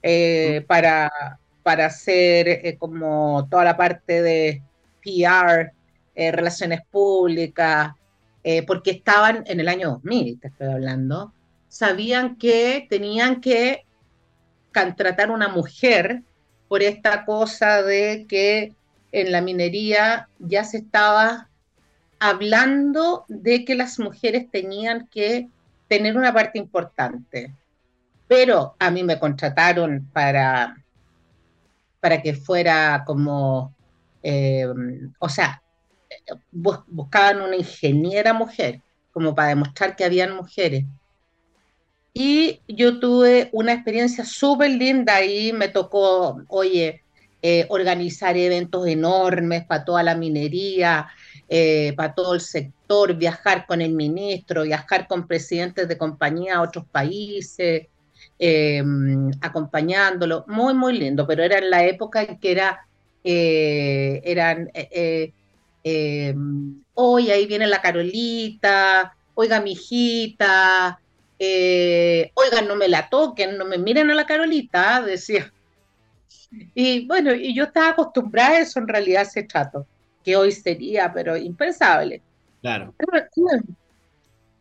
eh, 0.03 0.65
para, 0.67 1.39
para 1.63 1.87
hacer 1.87 2.49
eh, 2.49 2.77
como 2.81 3.47
toda 3.49 3.63
la 3.63 3.77
parte 3.77 4.23
de 4.23 4.61
PR, 5.03 5.73
relaciones 6.15 6.81
públicas, 6.91 7.93
porque 8.67 8.91
estaban 8.91 9.45
en 9.47 9.61
el 9.61 9.69
año 9.69 9.91
2000, 9.91 10.41
te 10.41 10.49
estoy 10.49 10.69
hablando, 10.69 11.33
sabían 11.69 12.37
que 12.37 12.87
tenían 12.91 13.41
que 13.41 13.85
contratar 14.75 15.31
una 15.31 15.49
mujer 15.49 16.23
por 16.69 16.83
esta 16.83 17.25
cosa 17.25 17.83
de 17.83 18.27
que 18.29 18.75
en 19.13 19.33
la 19.33 19.41
minería 19.41 20.29
ya 20.39 20.65
se 20.65 20.79
estaba 20.79 21.49
hablando 22.19 23.25
de 23.29 23.65
que 23.65 23.75
las 23.75 23.99
mujeres 23.99 24.51
tenían 24.51 25.09
que 25.09 25.49
tener 25.89 26.17
una 26.17 26.33
parte 26.33 26.59
importante. 26.59 27.53
Pero 28.29 28.77
a 28.79 28.91
mí 28.91 29.03
me 29.03 29.19
contrataron 29.19 30.09
para, 30.13 30.77
para 31.99 32.23
que 32.23 32.35
fuera 32.35 33.03
como, 33.05 33.75
eh, 34.23 34.67
o 35.19 35.29
sea, 35.29 35.63
buscaban 36.51 37.41
una 37.41 37.57
ingeniera 37.57 38.33
mujer, 38.33 38.83
como 39.13 39.35
para 39.35 39.49
demostrar 39.49 39.97
que 39.97 40.05
habían 40.05 40.35
mujeres. 40.35 40.85
Y 42.13 42.61
yo 42.67 42.99
tuve 42.99 43.49
una 43.53 43.73
experiencia 43.73 44.25
súper 44.25 44.71
linda 44.71 45.17
ahí, 45.17 45.53
me 45.53 45.69
tocó, 45.69 46.43
oye, 46.49 47.03
eh, 47.43 47.67
organizar 47.71 48.37
eventos 48.37 48.87
enormes 48.87 49.65
para 49.65 49.85
toda 49.85 50.03
la 50.03 50.15
minería, 50.15 51.09
eh, 51.49 51.95
para 51.97 52.15
todo 52.15 52.35
el 52.35 52.41
sector, 52.41 53.15
viajar 53.15 53.67
con 53.67 53.81
el 53.81 53.93
ministro, 53.93 54.65
viajar 54.65 55.07
con 55.09 55.27
presidentes 55.27 55.89
de 55.89 55.97
compañía 55.97 56.57
a 56.57 56.63
otros 56.63 56.85
países, 56.87 57.87
eh, 58.39 58.83
acompañándolo, 59.41 60.45
muy, 60.49 60.75
muy 60.75 60.99
lindo, 60.99 61.27
pero 61.27 61.43
era 61.43 61.59
en 61.59 61.71
la 61.71 61.85
época 61.85 62.23
en 62.23 62.39
que 62.39 62.53
era, 62.53 62.87
eh, 63.25 64.21
eran, 64.25 64.71
hoy 66.95 67.31
ahí 67.31 67.47
viene 67.47 67.67
la 67.67 67.81
Carolita, 67.81 69.17
oiga 69.35 69.61
mi 69.61 69.73
hijita, 69.73 71.01
oiga 71.39 72.63
no 72.67 72.77
me 72.77 72.89
la 72.89 73.09
toquen, 73.09 73.57
no 73.57 73.65
me 73.65 73.79
miren 73.79 74.11
a 74.11 74.15
la 74.15 74.27
Carolita, 74.27 75.03
decía. 75.07 75.53
Y 76.75 77.07
bueno, 77.07 77.33
y 77.33 77.55
yo 77.55 77.65
estaba 77.65 77.91
acostumbrada 77.91 78.57
a 78.57 78.61
eso 78.61 78.81
en 78.81 78.89
realidad, 78.89 79.23
ese 79.23 79.45
trato 79.45 79.87
que 80.25 80.37
hoy 80.37 80.53
sería, 80.53 81.13
pero 81.13 81.37
impensable. 81.37 82.23
Claro. 82.61 82.95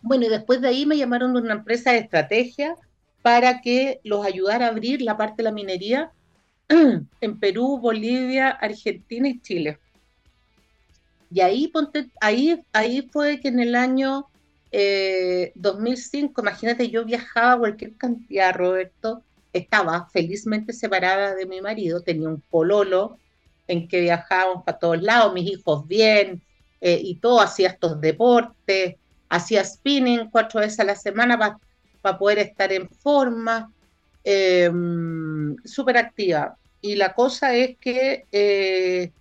Bueno, 0.02 0.26
y 0.26 0.30
después 0.30 0.62
de 0.62 0.70
ahí 0.70 0.86
me 0.86 0.98
llamaron 0.98 1.34
de 1.34 1.42
una 1.42 1.54
empresa 1.54 1.92
de 1.92 2.00
estrategia 2.00 2.76
para 3.22 3.62
que 3.62 4.00
los 4.04 4.26
ayudara 4.26 4.68
a 4.68 4.70
abrir 4.70 5.02
la 5.02 5.18
parte 5.18 5.38
de 5.38 5.44
la 5.44 5.52
minería 5.52 6.12
en 7.22 7.40
Perú, 7.40 7.80
Bolivia, 7.80 8.50
Argentina 8.50 9.28
y 9.28 9.40
Chile. 9.42 9.80
Y 11.32 11.42
ahí, 11.42 11.68
ponte, 11.68 12.10
ahí, 12.22 12.64
ahí 12.74 13.08
fue 13.12 13.40
que 13.40 13.50
en 13.50 13.60
el 13.60 13.76
año 13.76 14.28
2005, 14.72 16.42
eh, 16.42 16.44
imagínate, 16.44 16.90
yo 16.90 17.06
viajaba 17.06 17.60
cualquier 17.60 17.96
cantidad, 17.96 18.56
Roberto, 18.56 19.24
estaba 19.54 20.08
felizmente 20.12 20.74
separada 20.74 21.36
de 21.36 21.46
mi 21.46 21.62
marido, 21.62 22.02
tenía 22.02 22.30
un 22.30 22.42
pololo 22.42 23.18
en 23.68 23.88
que 23.88 24.02
viajábamos 24.02 24.64
para 24.64 24.80
todos 24.80 25.02
lados, 25.02 25.34
mis 25.34 25.52
hijos 25.52 25.88
bien, 25.88 26.42
eh, 26.82 27.00
y 27.04 27.16
todo, 27.16 27.42
hacía 27.42 27.70
estos 27.70 28.00
deportes, 28.00 28.96
hacía 29.28 29.64
spinning 29.64 30.30
cuatro 30.30 30.62
veces 30.62 30.80
a 30.80 30.84
la 30.84 30.96
semana 30.96 31.60
para 32.02 32.18
poder 32.18 32.40
estar 32.40 32.72
en 32.72 32.90
forma, 32.90 33.72
em, 34.24 35.56
súper 35.66 35.98
activa. 35.98 36.58
Y 36.82 36.96
la 36.96 37.14
cosa 37.14 37.56
es 37.56 37.78
que 37.78 38.26
eh, 38.32 39.12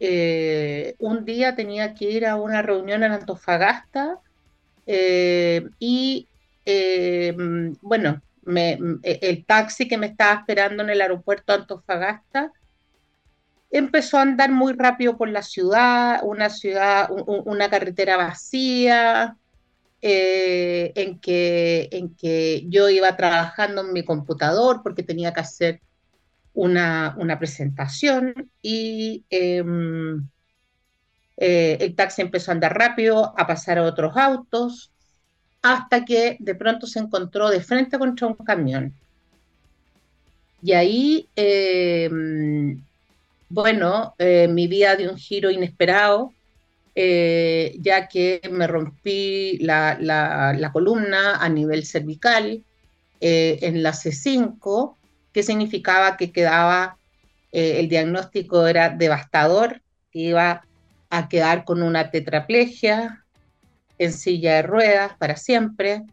eh, 0.00 0.94
un 0.98 1.24
día 1.24 1.54
tenía 1.54 1.94
que 1.94 2.10
ir 2.10 2.26
a 2.26 2.36
una 2.36 2.62
reunión 2.62 3.02
en 3.02 3.12
Antofagasta 3.12 4.18
y 4.86 6.28
em, 6.64 7.74
bueno, 7.80 8.22
el 9.02 9.44
taxi 9.44 9.88
que 9.88 9.98
me 9.98 10.06
estaba 10.06 10.40
esperando 10.40 10.82
en 10.82 10.90
el 10.90 11.00
aeropuerto 11.00 11.52
de 11.52 11.58
Antofagasta 11.60 12.52
empezó 13.70 14.18
a 14.18 14.22
andar 14.22 14.52
muy 14.52 14.72
rápido 14.72 15.16
por 15.16 15.28
la 15.28 15.42
ciudad, 15.42 16.20
una 16.22 16.50
ciudad, 16.50 17.08
una 17.10 17.68
carretera 17.68 18.16
vacía, 18.16 19.36
eh, 20.02 20.92
en, 20.94 21.18
que, 21.18 21.88
en 21.90 22.14
que 22.14 22.64
yo 22.68 22.88
iba 22.88 23.16
trabajando 23.16 23.80
en 23.80 23.92
mi 23.92 24.04
computador 24.04 24.82
porque 24.82 25.02
tenía 25.02 25.32
que 25.32 25.40
hacer 25.40 25.80
una, 26.56 27.36
presentación 27.38 28.50
y 28.62 29.24
em, 29.30 30.26
eh, 31.36 31.76
el 31.80 31.94
taxi 31.94 32.22
empezó 32.22 32.50
a 32.50 32.54
andar 32.54 32.76
rápido, 32.76 33.34
a 33.38 33.46
pasar 33.46 33.78
a 33.78 33.82
otros 33.82 34.16
autos, 34.16 34.90
hasta 35.62 36.04
que 36.04 36.36
de 36.40 36.54
pronto 36.54 36.86
se 36.86 36.98
encontró 36.98 37.50
de 37.50 37.60
frente 37.60 37.98
contra 37.98 38.26
un 38.26 38.34
camión. 38.34 38.94
Y 40.62 40.72
ahí 40.72 41.28
em, 41.36 42.82
bueno, 43.50 44.14
eh, 44.18 44.48
mi 44.48 44.66
vida 44.66 44.96
dio 44.96 45.10
un 45.10 45.18
giro 45.18 45.50
inesperado, 45.50 46.32
eh, 46.94 47.76
ya 47.80 48.08
que 48.08 48.40
me 48.50 48.66
rompí 48.66 49.58
la, 49.58 50.70
columna 50.72 51.36
a 51.36 51.48
nivel 51.50 51.84
cervical 51.84 52.62
en 53.20 53.82
la 53.82 53.92
C5, 53.92 54.96
que 55.36 55.42
significaba 55.42 56.16
que 56.16 56.32
quedaba, 56.32 56.96
el 57.52 57.90
diagnóstico 57.90 58.66
era 58.66 58.88
devastador, 58.88 59.82
que 60.10 60.20
iba 60.20 60.62
a 61.10 61.28
quedar 61.28 61.66
con 61.66 61.82
una 61.82 62.10
tetraplegia 62.10 63.22
en 63.98 64.14
silla 64.14 64.54
de 64.54 64.62
ruedas 64.62 65.12
para 65.18 65.36
siempre 65.36 66.04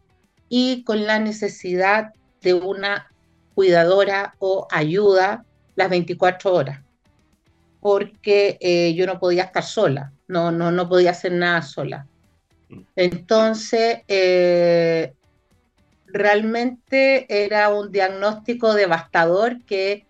y 0.50 0.84
con 0.84 1.06
la 1.06 1.18
necesidad 1.20 2.12
de 2.42 2.52
una 2.52 3.10
cuidadora 3.54 4.34
o 4.40 4.68
ayuda 4.70 5.46
las 5.74 5.88
24 5.88 6.52
horas 6.52 6.80
porque 7.80 8.58
eh, 8.60 8.92
yo 8.92 9.06
no 9.06 9.18
podía 9.18 9.44
estar 9.44 9.62
sola, 9.62 10.12
no, 10.28 10.52
no, 10.52 10.70
no 10.70 10.86
podía 10.86 11.12
hacer 11.12 11.32
nada 11.32 11.62
sola. 11.62 12.06
Mm. 12.68 12.80
Entonces, 12.94 14.02
eh, 14.06 15.14
realmente 16.14 17.26
era 17.44 17.68
un 17.68 17.92
diagnóstico 17.92 18.72
devastador 18.72 19.62
que 19.64 20.06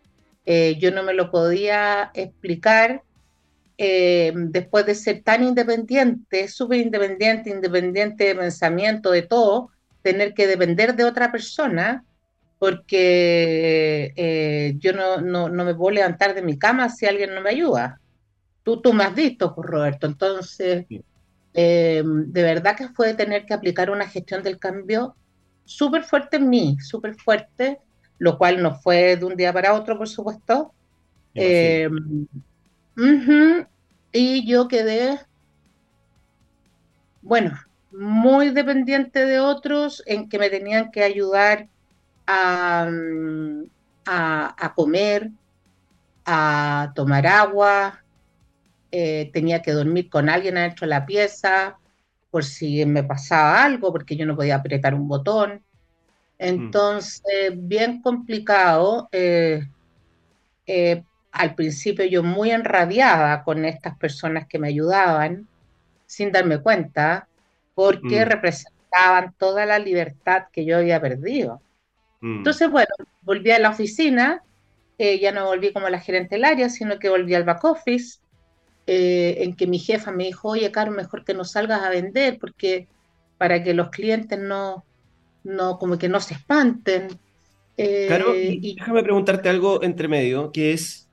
eh, 0.47 0.77
yo 0.79 0.93
no 0.93 1.03
me 1.03 1.15
lo 1.15 1.31
podía 1.31 2.11
explicar 2.15 3.03
después 3.77 4.87
de 4.87 4.95
ser 4.95 5.23
tan 5.25 5.43
independiente, 5.43 6.47
súper 6.47 6.79
independiente, 6.79 7.51
independiente 7.51 8.25
de 8.25 8.37
pensamiento, 8.37 9.11
de 9.11 9.23
todo, 9.23 9.71
tener 10.01 10.33
que 10.33 10.47
depender 10.47 10.95
de 10.95 11.03
otra 11.03 11.33
persona 11.33 12.05
porque 12.59 14.13
eh, 14.17 14.75
yo 14.79 14.93
no, 14.93 15.21
no, 15.21 15.49
no, 15.49 15.65
me 15.65 15.75
puedo 15.75 15.97
levantar 15.97 16.35
de 16.35 16.43
mi 16.43 16.59
cama 16.59 16.89
si 16.89 17.05
alguien 17.05 17.35
no 17.35 17.41
me 17.41 17.51
ayuda. 17.51 18.01
Tú, 18.63 18.81
tú 18.81 18.93
me 18.93 19.05
has 19.05 19.15
visto, 19.15 19.55
pues, 19.55 19.69
Roberto. 19.69 20.07
Entonces, 20.07 20.87
eh, 21.53 22.03
de 22.05 22.43
verdad 22.43 22.77
que 22.77 22.89
fue 22.89 23.15
tener 23.15 23.45
que 23.45 23.55
aplicar 23.55 23.91
una 23.91 24.09
gestión 24.09 24.43
del 24.43 24.59
cambio 24.59 25.17
súper 25.65 26.03
fuerte 26.05 26.37
en 26.37 26.49
mí, 26.49 26.77
súper 26.81 27.15
fuerte, 27.15 27.81
lo 28.19 28.39
cual 28.39 28.63
no 28.63 28.75
fue 28.75 29.17
de 29.17 29.25
un 29.25 29.37
día 29.37 29.53
para 29.53 29.75
otro, 29.75 29.97
por 29.99 30.09
supuesto. 30.09 30.73
Eh, 31.35 31.89
y 34.13 34.47
yo 34.47 34.69
quedé, 34.69 35.19
bueno, 37.23 37.59
muy 37.91 38.51
dependiente 38.51 39.25
de 39.25 39.41
otros 39.41 40.03
en 40.07 40.29
que 40.29 40.39
me 40.39 40.51
tenían 40.51 40.91
que 40.91 41.03
ayudar 41.03 41.69
a, 42.27 42.89
comer, 44.75 45.31
a 46.25 46.93
tomar 46.95 47.27
agua, 47.27 48.05
eh, 48.91 49.31
tenía 49.33 49.61
que 49.61 49.73
dormir 49.73 50.09
con 50.09 50.29
alguien 50.29 50.57
adentro 50.57 50.87
de 50.87 50.91
la 50.91 51.07
pieza 51.07 51.79
por 52.35 52.43
si 52.43 52.85
me 52.85 53.05
pasaba 53.05 53.63
algo, 53.63 53.93
porque 53.93 54.17
yo 54.17 54.27
no 54.27 54.35
podía 54.35 54.57
apretar 54.57 54.93
un 54.93 55.07
botón. 55.07 55.63
Entonces, 56.37 57.53
bien 57.55 58.03
complicado. 58.03 59.09
Eh, 59.13 59.63
eh, 60.67 61.05
al 61.31 61.55
principio 61.55 62.05
yo 62.07 62.25
muy 62.25 62.51
enrabiada 62.51 63.45
con 63.45 63.65
estas 63.65 63.97
personas 63.97 64.49
que 64.49 64.59
me 64.59 64.67
ayudaban, 64.67 65.47
sin 66.07 66.33
darme 66.33 66.59
cuenta, 66.59 67.29
porque 67.73 68.25
mm. 68.25 68.29
representaban 68.29 69.33
toda 69.39 69.65
la 69.65 69.79
libertad 69.79 70.47
que 70.51 70.65
yo 70.65 70.79
había 70.79 71.01
perdido. 71.01 71.63
Mm. 72.21 72.39
Entonces, 72.39 72.69
bueno, 72.69 72.97
volví 73.23 73.53
a 73.53 73.61
la 73.61 73.71
oficina, 73.71 74.43
eh, 74.99 75.21
ya 75.21 75.31
no 75.31 75.47
volví 75.47 75.73
como 75.73 75.89
la 75.89 76.01
gerente 76.01 76.35
del 76.35 76.47
área, 76.47 76.69
sino 76.69 76.99
que 76.99 77.11
volví 77.11 77.33
al 77.37 77.45
back 77.45 77.63
office, 77.63 78.19
eh, 78.87 79.37
en 79.41 79.57
que 79.57 79.67
mi 79.67 79.79
jefa 79.79 80.13
me 80.13 80.25
dijo, 80.25 80.49
oye, 80.51 80.71
Caro, 80.71 80.91
mejor 80.93 81.25
que 81.25 81.35
no 81.35 81.45
salgas 81.45 81.83
a 81.83 81.91
vender, 81.91 82.39
porque 82.39 82.87
para 83.39 83.63
que 83.63 83.75
los 83.75 83.91
clientes 83.91 84.39
no, 84.39 84.85
no 85.43 85.79
como 85.79 85.99
que 85.99 86.09
no 86.09 86.21
se 86.21 86.35
espanten. 86.35 87.09
Caro, 88.09 88.35
eh, 88.35 88.59
y 88.61 88.75
déjame 88.75 89.03
preguntarte 89.03 89.49
algo 89.49 89.83
entre 89.83 90.07
medio, 90.07 90.53
que 90.53 90.73
es, 90.73 91.09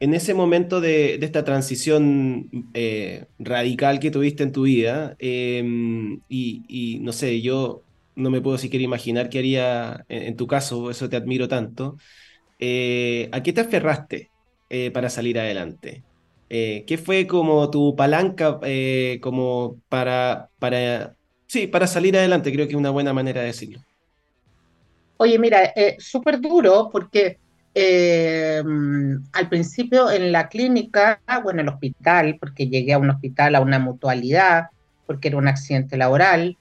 en 0.00 0.14
ese 0.14 0.34
momento 0.34 0.80
de, 0.80 1.14
esta 1.14 1.44
transición 1.44 2.48
eh, 2.74 3.26
radical 3.38 4.00
que 4.00 4.10
tuviste 4.10 4.42
en 4.42 4.52
tu 4.52 4.62
vida, 4.62 5.16
em, 5.18 6.20
y, 6.28 6.98
no 7.02 7.12
sé, 7.12 7.40
yo 7.40 7.82
no 8.14 8.30
me 8.30 8.40
puedo 8.40 8.58
siquiera 8.58 8.84
imaginar 8.84 9.30
qué 9.30 9.38
haría 9.38 10.04
en, 10.08 10.36
tu 10.36 10.46
caso, 10.46 10.90
eso 10.90 11.08
te 11.08 11.16
admiro 11.16 11.48
tanto, 11.48 11.96
eh, 12.58 13.28
¿a 13.32 13.42
qué 13.42 13.52
te 13.52 13.62
aferraste 13.62 14.30
para 14.92 15.10
salir 15.10 15.38
adelante? 15.38 16.02
¿Qué 16.52 17.00
fue 17.02 17.26
como 17.26 17.70
tu 17.70 17.96
palanca 17.96 18.60
como 19.20 19.78
para, 19.88 20.50
para, 20.58 21.14
sí, 21.46 21.66
para 21.66 21.86
salir 21.86 22.16
adelante? 22.16 22.52
Creo 22.52 22.66
que 22.66 22.72
es 22.72 22.78
una 22.78 22.90
buena 22.90 23.12
manera 23.14 23.40
de 23.40 23.46
decirlo. 23.46 23.80
Oye, 25.16 25.38
mira, 25.38 25.72
súper 25.98 26.40
duro 26.40 26.90
porque 26.92 27.38
eh, 27.74 28.62
al 29.32 29.48
principio 29.48 30.10
en 30.10 30.30
la 30.30 30.48
clínica, 30.48 31.20
bueno, 31.42 31.60
en 31.60 31.68
el 31.68 31.74
hospital, 31.74 32.36
porque 32.38 32.68
llegué 32.68 32.92
a 32.92 32.98
un 32.98 33.10
hospital, 33.10 33.54
a 33.54 33.60
una 33.60 33.78
mutualidad, 33.78 34.68
porque 35.06 35.28
era 35.28 35.38
un 35.38 35.48
accidente 35.48 35.96
laboral. 35.96 36.56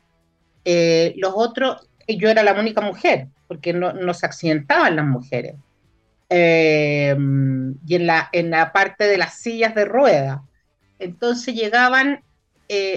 Eh, 0.63 1.13
los 1.17 1.33
otros, 1.35 1.89
yo 2.07 2.29
era 2.29 2.43
la 2.43 2.53
única 2.53 2.81
mujer, 2.81 3.27
porque 3.47 3.73
no, 3.73 4.13
se 4.13 4.25
accidentaban 4.25 4.95
las 4.95 5.05
mujeres. 5.05 5.55
Eh, 6.33 7.13
y 7.85 7.95
en 7.95 8.07
la, 8.07 8.29
en 8.31 8.51
la 8.51 8.71
parte 8.71 9.03
de 9.05 9.17
las 9.17 9.33
sillas 9.33 9.75
de 9.75 9.83
rueda. 9.83 10.43
Entonces 10.97 11.53
llegaban 11.53 12.23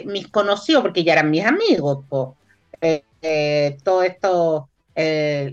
mis 0.07 0.29
conocidos, 0.29 0.83
porque 0.83 1.03
ya 1.03 1.15
eran 1.15 1.31
mis 1.31 1.45
amigos, 1.45 2.05
todos 2.09 4.05
estos, 4.05 4.65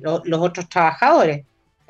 los 0.03 0.39
otros 0.39 0.69
trabajadores 0.69 1.43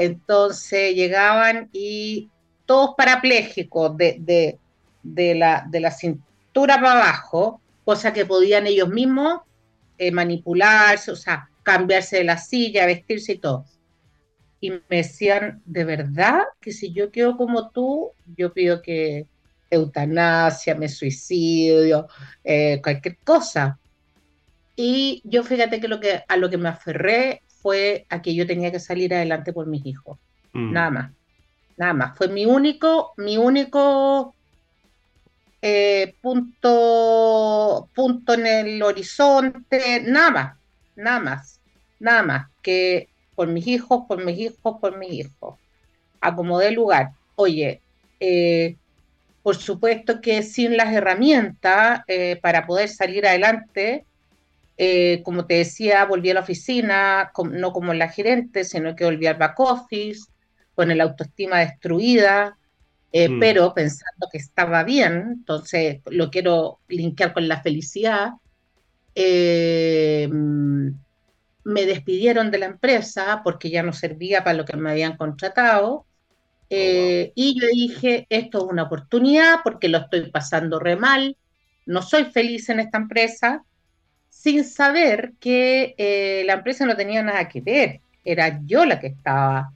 entonces 0.04 0.96
llegaban 0.96 1.70
y 1.72 2.30
todos 2.66 2.96
parapléjicos 2.98 3.96
de, 3.98 4.58
la, 5.04 5.66
de 5.70 5.80
la 5.80 5.92
cintura 5.92 6.76
para 6.76 6.94
abajo, 6.94 7.62
cosa 7.86 8.12
que 8.12 8.26
podían 8.26 8.66
ellos 8.66 8.90
mismos 8.90 9.42
eh, 10.00 10.12
manipularse, 10.12 11.12
o 11.12 11.16
sea, 11.16 11.50
cambiarse 11.62 12.18
de 12.18 12.24
la 12.24 12.38
silla, 12.38 12.88
vestirse 12.88 13.34
y 13.34 13.38
todo. 13.38 13.66
Y 14.62 14.70
me 14.70 14.80
decían, 14.90 15.62
de 15.66 15.84
verdad, 15.84 16.44
que 16.62 16.72
si 16.72 16.94
yo 16.94 17.12
quedo 17.12 17.36
como 17.36 17.72
tú, 17.72 18.12
yo 18.38 18.54
pido 18.54 18.82
que 18.82 19.26
eutanasia, 19.72 20.76
me 20.76 20.88
suicidio, 20.88 22.08
eh, 22.44 22.80
cualquier 22.84 23.18
cosa. 23.24 23.80
Y 24.76 25.22
yo 25.26 25.44
fíjate 25.44 25.80
que, 25.80 25.88
lo 25.88 26.00
que 26.00 26.24
a 26.28 26.38
lo 26.38 26.50
que 26.50 26.58
me 26.58 26.70
aferré 26.70 27.42
fue 27.62 28.06
a 28.10 28.22
que 28.22 28.36
yo 28.36 28.46
tenía 28.46 28.72
que 28.72 28.80
salir 28.80 29.14
adelante 29.14 29.54
por 29.54 29.68
mis 29.68 29.86
hijos. 29.86 30.20
Mm. 30.54 30.74
Nada 30.74 30.90
más. 30.92 31.12
Nada 31.78 31.94
más. 31.94 32.18
Fue 32.18 32.28
mi 32.28 32.46
único, 32.46 33.14
mi 33.18 33.38
único 33.38 34.36
eh, 35.62 36.16
punto, 36.22 37.90
punto 37.96 38.34
en 38.34 38.46
el 38.46 38.84
horizonte. 38.84 40.02
Nada 40.06 40.32
más. 40.32 40.58
Nada 40.96 41.20
más. 41.20 41.60
Nada 42.00 42.24
más. 42.24 42.48
Que 42.62 43.11
por 43.42 43.48
mis 43.48 43.66
hijos, 43.66 44.04
por 44.08 44.24
mis 44.24 44.38
hijos, 44.38 44.78
por 44.80 45.00
mis 45.00 45.14
hijos. 45.14 45.56
Acomodé 46.20 46.70
lugar. 46.70 47.14
Oye, 47.34 47.82
eh, 48.20 48.76
por 49.42 49.56
supuesto 49.56 50.22
que 50.22 50.44
sin 50.44 50.78
las 50.78 50.94
herramientas 50.94 52.02
eh, 52.08 52.38
para 52.40 52.68
poder 52.68 52.88
salir 52.88 53.26
adelante, 53.26 54.06
eh, 54.78 55.24
como 55.24 55.48
te 55.48 55.56
decía, 55.56 56.06
volví 56.06 56.30
a 56.30 56.36
la 56.36 56.42
oficina, 56.42 57.32
no 57.52 57.74
como 57.74 57.96
la 57.96 58.10
gerente, 58.10 58.64
sino 58.64 58.96
que 58.96 59.06
volví 59.06 59.26
al 59.26 59.38
back 59.38 59.60
office, 59.60 60.30
con 60.76 60.92
el 60.92 61.02
autoestima 61.02 61.62
destruida, 61.62 62.60
eh, 63.12 63.28
mm. 63.28 63.40
pero 63.40 63.74
pensando 63.74 64.28
que 64.32 64.38
estaba 64.38 64.84
bien, 64.84 65.14
entonces 65.40 66.02
lo 66.12 66.30
quiero 66.30 66.78
linkear 66.90 67.34
con 67.34 67.48
la 67.48 67.60
felicidad. 67.64 68.34
Eh, 71.66 71.72
me 71.72 71.86
despidieron 71.86 72.52
de 72.52 72.60
la 72.60 72.66
empresa 72.66 73.42
porque 73.44 73.70
ya 73.70 73.84
no 73.84 73.94
servía 73.94 74.44
para 74.44 74.58
lo 74.58 74.66
que 74.66 74.78
me 74.78 74.92
habían 74.92 75.18
contratado. 75.18 76.06
Oh, 76.74 77.32
y 77.36 77.60
yo 77.60 77.68
dije, 77.68 78.26
esto 78.30 78.60
es 78.60 78.64
una 78.64 78.84
oportunidad 78.84 79.60
porque 79.64 79.90
lo 79.90 79.98
estoy 79.98 80.32
pasando 80.32 80.80
re 80.80 80.96
mal, 80.96 81.36
no 81.86 82.02
soy 82.02 82.26
feliz 82.26 82.70
en 82.70 82.80
esta 82.80 82.98
empresa, 82.98 83.66
sin 84.30 84.64
saber 84.64 85.34
que 85.40 85.96
eh, 85.98 86.44
la 86.46 86.54
empresa 86.54 86.86
no 86.86 86.96
tenía 86.96 87.22
nada 87.22 87.50
que 87.50 87.60
ver, 87.60 88.00
era 88.24 88.62
yo 88.66 88.86
la 88.86 89.00
que 89.00 89.08
estaba 89.08 89.74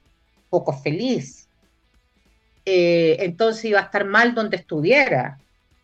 poco 0.49 0.71
feliz. 0.71 1.49
Eh, 2.65 3.17
entonces 3.19 3.65
iba 3.65 3.79
a 3.79 3.83
estar 3.83 4.05
mal 4.05 4.33
donde 4.33 4.55
estuviera. 4.55 5.37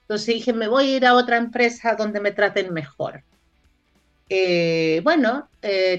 Entonces 0.03 0.35
dije, 0.35 0.53
me 0.53 0.69
voy 0.69 0.93
a 0.93 0.97
ir 0.97 1.05
a 1.05 1.13
otra 1.13 1.37
empresa 1.37 1.95
donde 1.95 2.21
me 2.21 2.31
traten 2.31 2.73
mejor. 2.73 3.23
Eh, 4.33 5.01
bueno, 5.03 5.49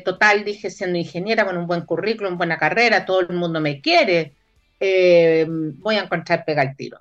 total, 0.04 0.44
dije, 0.44 0.70
siendo 0.70 0.98
ingeniera 0.98 1.44
con 1.44 1.58
un 1.58 1.66
buen 1.66 1.82
currículum, 1.82 2.38
buena 2.38 2.56
carrera, 2.58 3.04
todo 3.04 3.20
el 3.20 3.28
mundo 3.30 3.60
me 3.60 3.80
quiere, 3.82 4.32
voy 4.78 5.96
a 5.96 6.04
encontrar 6.04 6.44
pega 6.44 6.62
el 6.62 6.74
tiro 6.74 7.00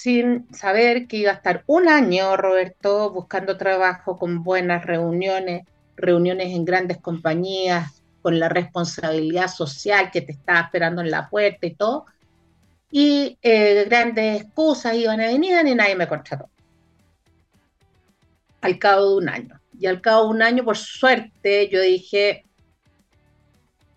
sin 0.00 0.46
saber 0.54 1.06
que 1.06 1.18
iba 1.18 1.30
a 1.30 1.34
estar 1.34 1.62
un 1.66 1.86
año, 1.86 2.34
Roberto, 2.34 3.10
buscando 3.10 3.58
trabajo 3.58 4.18
con 4.18 4.42
buenas 4.42 4.86
reuniones, 4.86 5.66
reuniones 5.94 6.54
en 6.54 6.64
grandes 6.64 6.96
compañías, 6.96 8.02
con 8.22 8.38
la 8.38 8.48
responsabilidad 8.48 9.48
social 9.48 10.10
que 10.10 10.22
te 10.22 10.32
estaba 10.32 10.60
esperando 10.60 11.02
en 11.02 11.10
la 11.10 11.28
puerta 11.28 11.66
y 11.66 11.74
todo. 11.74 12.06
Y 12.90 13.36
eh, 13.42 13.84
grandes 13.90 14.40
excusas 14.40 14.94
iban 14.94 15.20
a 15.20 15.26
venir 15.26 15.66
y 15.66 15.74
nadie 15.74 15.96
me 15.96 16.08
contrató. 16.08 16.48
Al 18.60 18.78
cabo 18.78 19.10
de 19.10 19.16
un 19.16 19.28
año. 19.28 19.60
Y 19.78 19.86
al 19.86 20.00
cabo 20.00 20.24
de 20.24 20.30
un 20.30 20.42
año, 20.42 20.64
por 20.64 20.76
suerte, 20.76 21.68
yo 21.70 21.80
dije, 21.80 22.44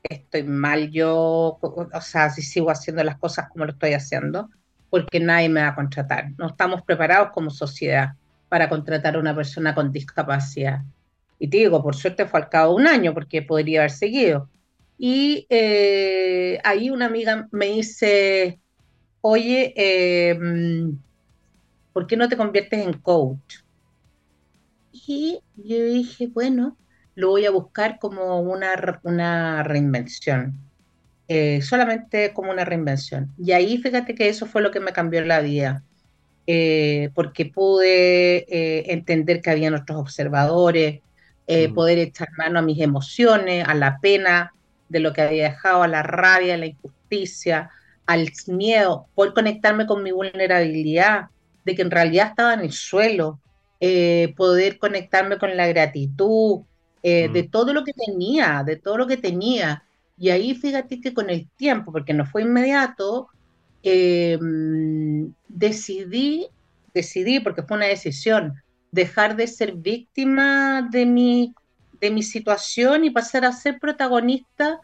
estoy 0.04 0.44
mal 0.44 0.92
yo, 0.92 1.58
o 1.62 2.02
sea, 2.02 2.30
si 2.30 2.42
sigo 2.42 2.70
haciendo 2.70 3.04
las 3.04 3.18
cosas 3.18 3.50
como 3.50 3.66
lo 3.66 3.72
estoy 3.72 3.94
haciendo 3.94 4.50
porque 4.94 5.20
nadie 5.20 5.50
me 5.50 5.60
va 5.60 5.70
a 5.70 5.76
contratar. 5.76 6.34
No 6.38 6.50
estamos 6.50 6.84
preparados 6.84 7.32
como 7.32 7.50
sociedad 7.50 8.10
para 8.48 8.70
contratar 8.70 9.16
a 9.16 9.20
una 9.20 9.36
persona 9.36 9.74
con 9.74 9.92
discapacidad. 9.92 10.82
Y 11.40 11.48
te 11.48 11.58
digo, 11.58 11.82
por 11.82 11.96
suerte 11.96 12.28
fue 12.28 12.42
al 12.42 12.48
cabo 12.48 12.76
de 12.76 12.84
un 12.84 12.88
año, 12.88 13.12
porque 13.12 13.42
podría 13.42 13.80
haber 13.80 13.90
seguido. 13.90 14.52
Y 15.00 15.48
eh, 15.50 16.60
ahí 16.64 16.92
una 16.92 17.08
amiga 17.08 17.48
me 17.52 17.66
dice, 17.70 18.60
oye, 19.22 19.74
em, 19.76 20.96
¿por 21.92 22.06
qué 22.06 22.16
no 22.16 22.30
te 22.30 22.38
conviertes 22.38 22.86
en 22.86 22.94
coach? 22.94 23.63
Y 25.06 25.40
yo 25.56 25.84
dije, 25.86 26.28
bueno, 26.28 26.78
lo 27.16 27.30
voy 27.30 27.46
a 27.46 27.52
buscar 27.52 28.00
como 28.00 28.42
una, 28.42 29.00
una 29.04 29.64
reinvención. 29.64 30.60
Eh, 31.28 31.62
solamente 31.62 32.34
como 32.34 32.52
una 32.52 32.66
reinvención. 32.66 33.32
Y 33.38 33.54
ahí 33.54 33.78
fíjate 33.78 34.14
que 34.14 34.30
eso 34.30 34.46
fue 34.46 34.62
lo 34.62 34.72
que 34.72 34.82
me 34.82 34.92
cambió 34.92 35.24
la 35.24 35.40
vida, 35.40 35.82
eh, 36.48 37.10
porque 37.16 37.46
pude 37.46 38.46
eh, 38.50 38.92
entender 38.92 39.42
que 39.42 39.50
había 39.50 39.74
otros 39.74 40.00
observadores, 40.00 41.02
mm. 41.48 41.74
poder 41.74 41.98
echar 42.00 42.28
mano 42.38 42.60
a 42.60 42.62
mis 42.62 42.80
emociones, 42.82 43.66
a 43.68 43.74
la 43.74 44.00
pena 44.00 44.54
de 44.90 45.00
lo 45.00 45.14
que 45.14 45.22
había 45.22 45.50
dejado, 45.50 45.84
a 45.84 45.88
la 45.88 46.04
rabia, 46.04 46.56
a 46.56 46.58
la 46.58 46.68
injusticia, 46.68 47.70
al 48.06 48.30
miedo, 48.48 49.08
poder 49.16 49.34
conectarme 49.34 49.88
con 49.88 50.04
mi 50.04 50.12
vulnerabilidad, 50.12 51.28
de 51.64 51.76
que 51.76 51.82
en 51.82 51.92
realidad 51.92 52.28
estaba 52.28 52.54
en 52.54 52.60
el 52.60 52.74
suelo, 52.74 53.40
poder 54.38 54.78
conectarme 54.78 55.38
con 55.38 55.56
la 55.58 55.68
gratitud, 55.68 56.62
de 57.02 57.44
mm. 57.48 57.52
todo 57.52 57.74
lo 57.74 57.84
que 57.84 57.94
tenía, 57.94 58.64
de 58.66 58.78
todo 58.78 58.98
lo 58.98 59.08
que 59.08 59.18
tenía 59.18 59.84
y 60.18 60.30
ahí 60.30 60.56
fíjate 60.56 61.02
que 61.02 61.14
con 61.14 61.30
el 61.30 61.50
tiempo, 61.50 61.92
porque 61.92 62.14
no 62.14 62.26
fue 62.26 62.44
inmediato, 62.44 63.30
eh, 63.82 64.38
decidí, 65.48 66.48
decidí, 66.94 67.40
porque 67.40 67.64
fue 67.64 67.78
una 67.78 67.88
decisión, 67.88 68.54
dejar 68.92 69.36
de 69.36 69.48
ser 69.48 69.74
víctima 69.74 70.88
de 70.92 71.06
mi, 71.06 71.56
de 72.00 72.12
mi 72.12 72.22
situación 72.22 73.06
y 73.06 73.10
pasar 73.10 73.46
a 73.46 73.52
ser 73.52 73.80
protagonista 73.80 74.80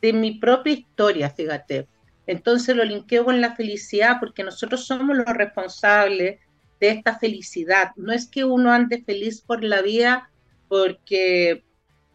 de 0.00 0.12
mi 0.12 0.38
propia 0.38 0.72
historia, 0.72 1.30
fíjate. 1.30 1.86
Entonces 2.26 2.74
lo 2.74 2.84
linkeo 2.84 3.24
con 3.24 3.40
la 3.40 3.54
felicidad 3.54 4.16
porque 4.20 4.42
nosotros 4.42 4.86
somos 4.86 5.16
los 5.16 5.26
responsables 5.26 6.40
de 6.82 6.88
esta 6.88 7.16
felicidad. 7.16 7.92
No 7.94 8.12
es 8.12 8.26
que 8.26 8.44
uno 8.44 8.72
ande 8.72 9.04
feliz 9.04 9.40
por 9.40 9.62
la 9.62 9.82
vida 9.82 10.28
porque, 10.66 11.62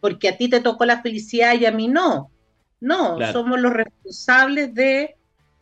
porque 0.01 0.27
a 0.27 0.37
ti 0.37 0.49
te 0.49 0.59
tocó 0.59 0.83
la 0.83 1.01
felicidad 1.01 1.57
y 1.57 1.65
a 1.65 1.71
mí 1.71 1.87
no. 1.87 2.29
No, 2.81 3.17
somos 3.31 3.61
los 3.61 3.71
responsables 3.71 4.73
de 4.73 5.15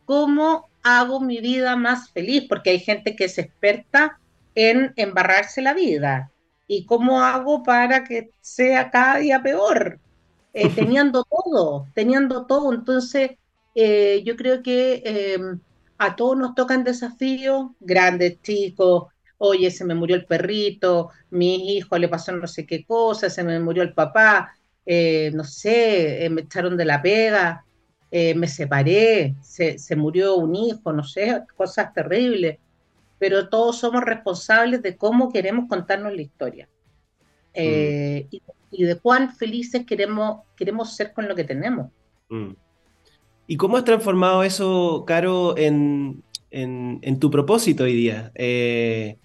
cómo 0.04 0.68
hago 0.82 1.20
mi 1.20 1.40
vida 1.40 1.76
más 1.76 2.10
feliz, 2.10 2.46
porque 2.48 2.70
hay 2.70 2.80
gente 2.80 3.14
que 3.14 3.28
se 3.28 3.42
experta 3.42 4.18
en 4.56 4.92
embarrarse 4.96 5.62
la 5.62 5.72
vida. 5.72 6.32
¿Y 6.66 6.84
cómo 6.84 7.22
hago 7.22 7.62
para 7.62 8.02
que 8.02 8.30
sea 8.40 8.90
cada 8.90 9.18
día 9.18 9.40
peor? 9.40 10.00
Eh, 10.52 10.68
teniendo 10.74 11.24
todo, 11.24 11.86
teniendo 11.94 12.44
todo. 12.44 12.74
Entonces, 12.74 13.30
eh, 13.76 14.22
yo 14.24 14.34
creo 14.34 14.64
que 14.64 15.02
em, 15.04 15.60
a 15.98 16.16
todos 16.16 16.36
nos 16.36 16.54
tocan 16.54 16.84
desafíos, 16.84 17.70
grandes, 17.80 18.40
chicos, 18.42 19.04
oye, 19.38 19.70
se 19.70 19.84
me 19.84 19.94
murió 19.94 20.16
el 20.16 20.26
perrito, 20.26 21.10
mi 21.30 21.76
hijo 21.76 21.98
le 21.98 22.08
pasó 22.08 22.32
no 22.32 22.46
sé 22.46 22.66
qué 22.66 22.84
cosa, 22.84 23.30
se 23.30 23.44
me 23.44 23.58
murió 23.60 23.82
el 23.82 23.92
papá, 23.92 24.54
eh, 24.84 25.30
no 25.34 25.44
sé, 25.44 26.24
eh, 26.24 26.30
me 26.30 26.42
echaron 26.42 26.76
de 26.76 26.84
la 26.84 27.02
pega, 27.02 27.62
me 28.10 28.48
separé, 28.48 29.34
se, 29.42 29.78
se, 29.78 29.94
murió 29.94 30.36
un 30.36 30.54
hijo, 30.56 30.90
no 30.90 31.04
sé, 31.04 31.42
cosas 31.54 31.92
terribles, 31.92 32.58
pero 33.18 33.50
todos 33.50 33.78
somos 33.78 34.02
responsables 34.04 34.80
de 34.80 34.96
cómo 34.96 35.30
queremos 35.30 35.68
contarnos 35.68 36.14
la 36.14 36.22
historia. 36.22 36.68
Mm. 37.54 38.28
y, 38.70 38.84
de 38.84 38.96
cuán 38.96 39.34
felices 39.34 39.84
queremos, 39.86 40.42
queremos 40.56 40.94
ser 40.94 41.12
con 41.12 41.28
lo 41.28 41.34
que 41.34 41.44
tenemos. 41.44 41.90
Mm. 42.28 42.52
¿Y 43.46 43.56
cómo 43.56 43.76
has 43.76 43.84
transformado 43.84 44.42
eso, 44.42 45.04
Caro, 45.06 45.56
en, 45.56 46.22
tu 47.20 47.30
propósito 47.30 47.84
hoy 47.84 47.94
día? 47.94 48.32
Eh, 48.34 49.18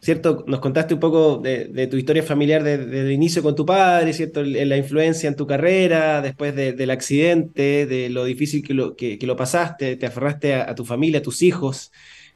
¿Cierto? 0.00 0.44
Nos 0.48 0.60
contaste 0.60 0.94
un 0.94 1.00
poco 1.00 1.38
de, 1.38 1.86
tu 1.86 1.96
historia 1.96 2.22
familiar 2.22 2.64
desde 2.64 3.02
el 3.02 3.12
inicio 3.12 3.42
con 3.42 3.54
tu 3.54 3.64
padre, 3.64 4.12
¿cierto? 4.12 4.42
La 4.42 4.76
influencia 4.76 5.28
en 5.28 5.36
tu 5.36 5.46
carrera, 5.46 6.20
después 6.22 6.56
del 6.56 6.90
accidente, 6.90 7.86
de 7.86 8.08
lo 8.08 8.24
difícil 8.24 8.64
que 8.66 8.74
lo, 8.74 8.96
que, 8.96 9.18
lo 9.22 9.36
pasaste, 9.36 9.96
te 9.96 10.06
aferraste 10.06 10.54
a, 10.54 10.74
tu 10.74 10.84
familia, 10.84 11.20
a 11.20 11.22
tus 11.22 11.42
hijos, 11.42 11.92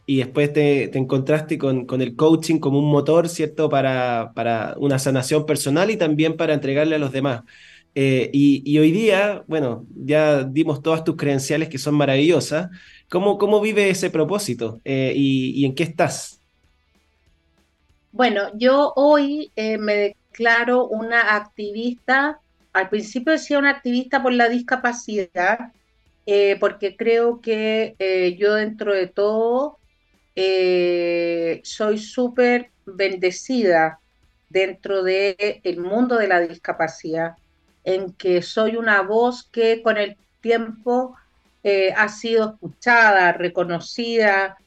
y 0.06 0.18
después 0.18 0.52
te, 0.52 0.96
encontraste 0.96 1.58
con, 1.58 1.86
el 2.00 2.14
coaching 2.14 2.60
como 2.60 2.78
un 2.78 2.90
motor, 2.90 3.28
¿cierto? 3.28 3.68
Para, 3.68 4.32
para 4.34 4.74
una 4.78 4.98
sanación 5.00 5.44
personal 5.46 5.90
y 5.90 5.96
también 5.96 6.36
para 6.36 6.54
entregarle 6.54 6.96
a 6.96 6.98
los 7.00 7.10
demás. 7.10 7.42
Eh, 7.98 8.28
y, 8.30 8.78
hoy 8.78 8.92
día, 8.92 9.42
bueno, 9.46 9.86
ya 9.94 10.44
dimos 10.44 10.82
todas 10.82 11.02
tus 11.02 11.16
credenciales 11.16 11.70
que 11.70 11.78
son 11.78 11.94
maravillosas. 11.94 12.68
¿Cómo, 13.08 13.38
cómo 13.38 13.58
vive 13.58 13.88
ese 13.88 14.10
propósito 14.10 14.82
eh, 14.84 15.14
y, 15.16 15.64
en 15.64 15.74
qué 15.74 15.84
estás? 15.84 16.38
Bueno, 18.12 18.50
yo 18.52 18.92
hoy 18.96 19.50
eh, 19.56 19.78
me 19.78 19.94
declaro 19.94 20.86
una 20.86 21.36
activista. 21.36 22.38
Al 22.74 22.90
principio 22.90 23.32
decía 23.32 23.58
una 23.58 23.70
activista 23.70 24.22
por 24.22 24.34
la 24.34 24.50
discapacidad, 24.50 25.72
porque 26.60 26.96
creo 26.96 27.40
que 27.40 27.94
yo 28.38 28.54
dentro 28.56 28.92
de 28.92 29.06
todo 29.06 29.78
soy 31.62 31.96
súper 31.96 32.70
bendecida 32.84 34.00
dentro 34.50 35.02
del 35.02 35.36
el 35.38 35.78
mundo 35.78 36.18
de 36.18 36.28
la 36.28 36.40
discapacidad 36.40 37.36
en 37.86 38.12
que 38.12 38.42
soy 38.42 38.76
una 38.76 39.00
voz 39.00 39.44
que 39.44 39.80
con 39.80 39.96
el 39.96 40.16
tiempo 40.40 41.16
eh, 41.62 41.94
ha 41.96 42.08
sido 42.08 42.50
escuchada, 42.50 43.32
reconocida 43.32 44.58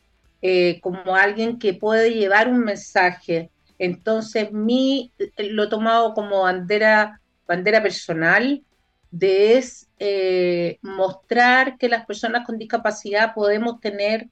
eh, 0.41 0.79
como 0.81 1.15
alguien 1.15 1.59
que 1.59 1.73
puede 1.73 2.13
llevar 2.13 2.47
un 2.47 2.59
mensaje. 2.59 3.49
Entonces, 3.77 4.53
mi, 4.53 5.11
lo 5.37 5.63
he 5.63 5.67
tomado 5.67 6.13
como 6.13 6.43
bandera, 6.43 7.21
bandera 7.45 7.83
personal 7.83 8.63
de 9.11 9.57
es 9.57 9.89
eh, 9.99 10.77
mostrar 10.81 11.77
que 11.77 11.89
las 11.89 12.05
personas 12.05 12.45
con 12.45 12.57
discapacidad 12.57 13.33
podemos 13.33 13.81
tener, 13.81 14.27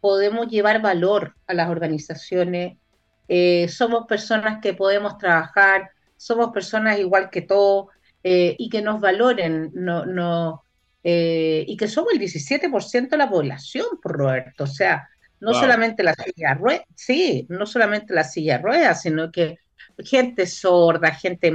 podemos 0.00 0.48
llevar 0.48 0.80
valor 0.80 1.34
a 1.46 1.54
las 1.54 1.68
organizaciones, 1.68 2.76
somos 3.68 4.06
personas 4.06 4.60
que 4.60 4.74
podemos 4.74 5.16
trabajar 5.18 5.90
somos 6.22 6.52
personas 6.52 7.00
igual 7.00 7.30
que 7.30 7.42
todos 7.42 7.88
eh, 8.22 8.54
y 8.56 8.68
que 8.68 8.80
nos 8.80 9.00
valoren, 9.00 9.72
no, 9.74 10.06
no, 10.06 10.62
eh, 11.02 11.64
y 11.66 11.76
que 11.76 11.88
somos 11.88 12.12
el 12.12 12.20
17% 12.20 13.08
de 13.08 13.16
la 13.16 13.28
población, 13.28 13.86
por 14.00 14.12
Roberto. 14.12 14.62
O 14.62 14.68
sea, 14.68 15.08
no 15.40 15.52
solamente 15.52 16.04
la 16.04 16.14
silla 16.14 16.54
rueda, 16.54 16.84
sí, 16.94 17.44
no 17.48 17.66
solamente 17.66 18.14
la 18.14 18.22
silla 18.22 18.58
rueda, 18.58 18.94
sino 18.94 19.32
que 19.32 19.58
gente 19.98 20.46
sorda, 20.46 21.10
gente 21.10 21.52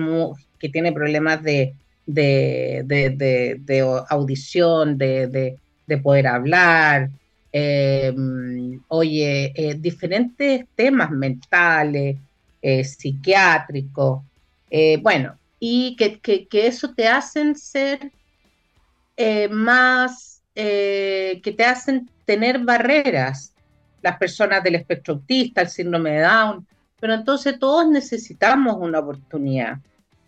que 0.60 0.68
tiene 0.68 0.92
problemas 0.92 1.42
de, 1.42 1.74
de, 2.06 2.84
audición, 4.10 4.98
de, 4.98 5.56
poder 6.04 6.28
hablar, 6.28 7.10
em, 7.54 8.82
oye, 8.90 9.54
eh, 9.56 9.76
diferentes 9.76 10.66
temas 10.76 11.10
mentales, 11.12 12.18
psiquiátricos. 12.84 14.24
Eh, 14.70 14.98
bueno, 15.02 15.38
y 15.60 15.96
que, 15.96 16.48
eso 16.52 16.94
te 16.94 17.08
hacen 17.08 17.56
ser 17.56 18.12
eh, 19.16 19.48
más, 19.48 20.42
eh, 20.56 21.40
que 21.44 21.52
te 21.52 21.66
hacen 21.66 22.10
tener 22.26 22.60
barreras, 22.60 23.54
las 24.02 24.18
personas 24.18 24.64
del 24.64 24.76
espectro 24.76 25.16
autista, 25.16 25.62
el 25.62 25.70
síndrome 25.70 26.12
de 26.12 26.22
Down, 26.22 26.68
pero 27.00 27.14
entonces 27.14 27.58
todos 27.60 27.88
necesitamos 27.88 28.78
una 28.80 29.00
oportunidad. 29.00 29.80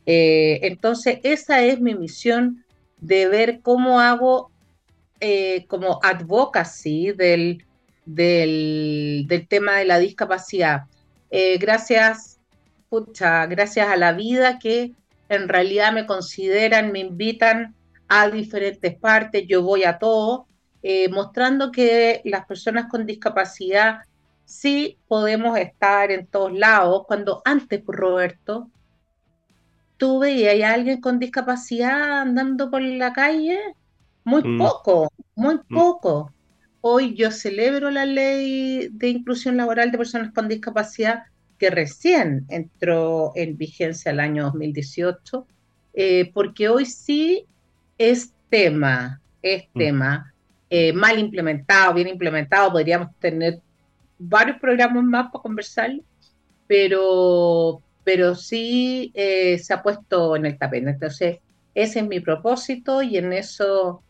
entonces 0.06 1.20
esa 1.24 1.62
es 1.62 1.80
mi 1.80 1.94
misión 1.94 2.64
de 3.00 3.28
ver 3.28 3.60
cómo 3.62 4.00
hago 4.00 4.52
como 5.68 6.00
advocacy 6.02 7.12
del, 7.12 7.64
del, 8.06 9.26
del, 9.28 9.48
tema 9.48 9.78
de 9.78 9.86
la 9.86 10.00
discapacidad. 10.00 10.86
gracias 11.60 12.39
gracias 12.92 13.88
a 13.88 13.96
la 13.96 14.14
vida 14.14 14.60
que 14.60 14.94
en 15.30 15.48
realidad 15.48 15.94
me 15.94 16.06
consideran, 16.06 16.92
me 16.92 17.00
invitan 17.00 17.76
a 18.08 18.30
diferentes 18.30 18.96
partes, 18.98 19.46
yo 19.48 19.62
voy 19.62 19.84
a 19.84 20.00
todo, 20.00 20.48
eh, 20.82 21.10
mostrando 21.10 21.72
que 21.72 22.22
las 22.26 22.46
personas 22.46 22.88
con 22.90 23.06
discapacidad 23.06 24.00
sí 24.46 24.98
podemos 25.08 25.58
estar 25.60 26.10
en 26.10 26.26
todos 26.26 26.52
lados, 26.54 27.04
cuando 27.08 27.42
antes, 27.46 27.84
Roberto, 27.86 28.70
tuve 29.98 30.32
y 30.32 30.48
hay 30.48 30.64
alguien 30.64 31.02
con 31.02 31.20
discapacidad 31.20 32.22
andando 32.22 32.72
por 32.72 32.82
la 32.82 33.14
calle, 33.14 33.60
muy 34.24 34.42
mm. 34.44 34.58
poco, 34.58 35.12
muy 35.36 35.56
mm. 35.56 35.76
poco. 35.76 36.34
Hoy 36.82 37.14
yo 37.14 37.30
celebro 37.30 37.92
la 37.92 38.06
ley 38.06 38.88
de 38.92 39.10
inclusión 39.10 39.58
laboral 39.58 39.92
de 39.92 39.98
personas 39.98 40.34
con 40.34 40.48
discapacidad 40.48 41.26
que 41.60 41.70
recién 41.70 42.46
entró 42.50 43.34
en 43.36 43.58
vigencia 43.58 44.12
el 44.12 44.20
año 44.20 44.46
2018, 44.46 45.46
eh, 45.94 46.32
porque 46.34 46.70
hoy 46.70 46.86
sí 46.86 47.46
es 47.98 48.34
tema, 48.50 49.22
es 49.42 49.66
mm. 49.74 49.78
tema, 49.78 50.34
eh, 50.70 50.94
mal 50.94 51.20
implementado, 51.20 51.94
bien 51.94 52.08
implementado, 52.08 52.72
podríamos 52.72 53.10
tener 53.20 53.60
varios 54.18 54.58
programas 54.60 55.04
más 55.04 55.32
para 55.32 55.42
conversar, 55.42 55.92
pero, 56.66 57.82
pero 58.04 58.36
sí 58.36 59.12
eh, 59.14 59.58
se 59.60 59.74
ha 59.74 59.84
puesto 59.84 60.36
en 60.36 60.46
el 60.46 60.58
tapete. 60.58 60.90
Entonces, 60.90 61.38
ese 61.76 62.00
es 62.00 62.08
mi 62.08 62.20
propósito 62.20 63.02
y 63.02 63.18
en 63.18 63.34
eso, 63.34 64.02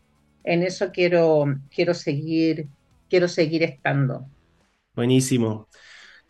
en 0.44 0.62
eso 0.62 0.90
quiero, 0.92 1.46
quiero 1.74 1.94
seguir, 1.94 2.68
quiero 3.08 3.26
seguir 3.26 3.64
estando. 3.64 4.26
Buenísimo. 4.94 5.68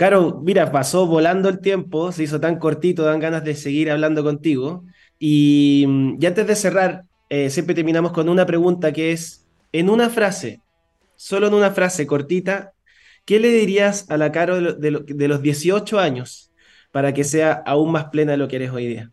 Caro, 0.00 0.40
mira, 0.42 0.72
pasó 0.72 1.06
volando 1.06 1.50
el 1.50 1.60
tiempo, 1.60 2.10
se 2.10 2.22
hizo 2.22 2.40
tan 2.40 2.58
cortito, 2.58 3.04
dan 3.04 3.20
ganas 3.20 3.44
de 3.44 3.54
seguir 3.54 3.90
hablando 3.90 4.24
contigo. 4.24 4.82
Y, 5.18 5.84
mm, 5.86 6.24
antes 6.24 6.46
de 6.46 6.56
cerrar, 6.56 7.04
eh, 7.28 7.50
siempre 7.50 7.74
terminamos 7.74 8.12
con 8.12 8.30
una 8.30 8.46
pregunta 8.46 8.94
que 8.94 9.12
es, 9.12 9.46
en 9.72 9.90
una 9.90 10.08
frase, 10.08 10.62
solo 11.16 11.48
en 11.48 11.52
una 11.52 11.72
frase 11.72 12.06
cortita, 12.06 12.72
¿qué 13.26 13.38
le 13.40 13.50
dirías 13.50 14.10
a 14.10 14.16
la 14.16 14.32
Caro 14.32 14.72
de, 14.72 14.90
los 15.28 15.42
18 15.42 15.98
años 16.00 16.50
para 16.92 17.12
que 17.12 17.22
sea 17.22 17.62
aún 17.66 17.92
más 17.92 18.06
plena 18.06 18.32
de 18.32 18.38
lo 18.38 18.48
que 18.48 18.56
eres 18.56 18.70
hoy 18.70 18.86
día? 18.86 19.10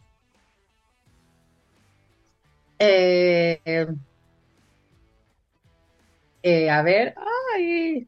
Eh, 2.80 3.60
eh, 6.43 6.69
a 6.69 6.82
ver, 6.82 7.13
ay, 7.58 8.08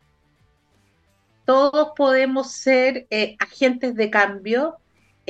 todos 1.49 1.93
podemos 1.95 2.51
ser 2.51 3.07
eh, 3.09 3.35
agentes 3.39 3.95
de 3.95 4.11
cambio 4.11 4.77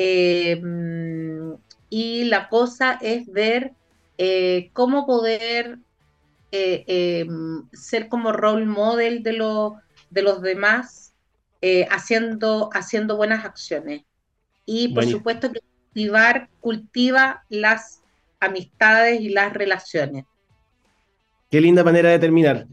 Em, 0.02 1.58
y 1.90 2.24
la 2.24 2.48
cosa 2.48 2.98
es 3.02 3.30
ver 3.30 3.74
eh, 4.18 4.70
cómo 4.72 5.06
poder 5.06 5.80
eh, 6.54 6.86
em, 6.88 7.70
ser 7.74 8.08
como 8.08 8.32
role 8.32 8.66
model 8.66 9.24
de, 9.24 9.34
de 10.10 10.22
los 10.22 10.42
demás 10.42 11.14
eh, 11.62 11.86
haciendo, 11.92 12.70
haciendo 12.72 13.18
buenas 13.18 13.44
acciones. 13.44 14.04
Y 14.66 14.94
por 14.94 15.06
supuesto 15.06 15.52
que 15.52 15.60
cultivar, 15.60 16.48
cultiva 16.62 17.44
las 17.50 18.02
amistades 18.40 19.20
y 19.20 19.28
las 19.28 19.52
relaciones. 19.52 20.24
Qué 21.52 21.60
linda 21.60 21.84
manera 21.84 22.10
de 22.10 22.20
terminar. 22.20 22.68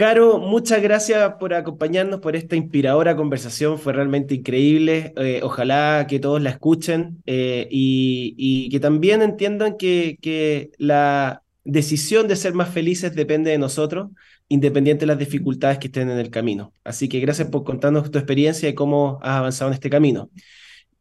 Caro, 0.00 0.38
muchas 0.38 0.80
gracias 0.80 1.34
por 1.34 1.52
acompañarnos 1.52 2.20
por 2.20 2.34
esta 2.34 2.56
inspiradora 2.56 3.16
conversación, 3.16 3.78
fue 3.78 3.92
realmente 3.92 4.34
increíble. 4.34 5.12
Eh, 5.18 5.40
ojalá 5.42 6.06
que 6.08 6.18
todos 6.18 6.40
la 6.40 6.48
escuchen 6.48 7.22
eh, 7.26 7.68
y, 7.70 8.70
que 8.70 8.80
también 8.80 9.20
entiendan 9.20 9.76
que, 9.76 10.16
que, 10.22 10.70
la 10.78 11.42
decisión 11.64 12.28
de 12.28 12.36
ser 12.36 12.54
más 12.54 12.70
felices 12.70 13.14
depende 13.14 13.50
de 13.50 13.58
nosotros, 13.58 14.08
independiente 14.48 15.00
de 15.00 15.08
las 15.08 15.18
dificultades 15.18 15.76
que 15.76 15.88
estén 15.88 16.08
en 16.08 16.18
el 16.18 16.30
camino. 16.30 16.72
Así 16.82 17.06
que 17.06 17.20
gracias 17.20 17.48
por 17.48 17.64
contarnos 17.64 18.10
tu 18.10 18.16
experiencia 18.16 18.70
y 18.70 18.74
cómo 18.74 19.18
has 19.20 19.36
avanzado 19.36 19.70
en 19.70 19.74
este 19.74 19.90
camino. 19.90 20.30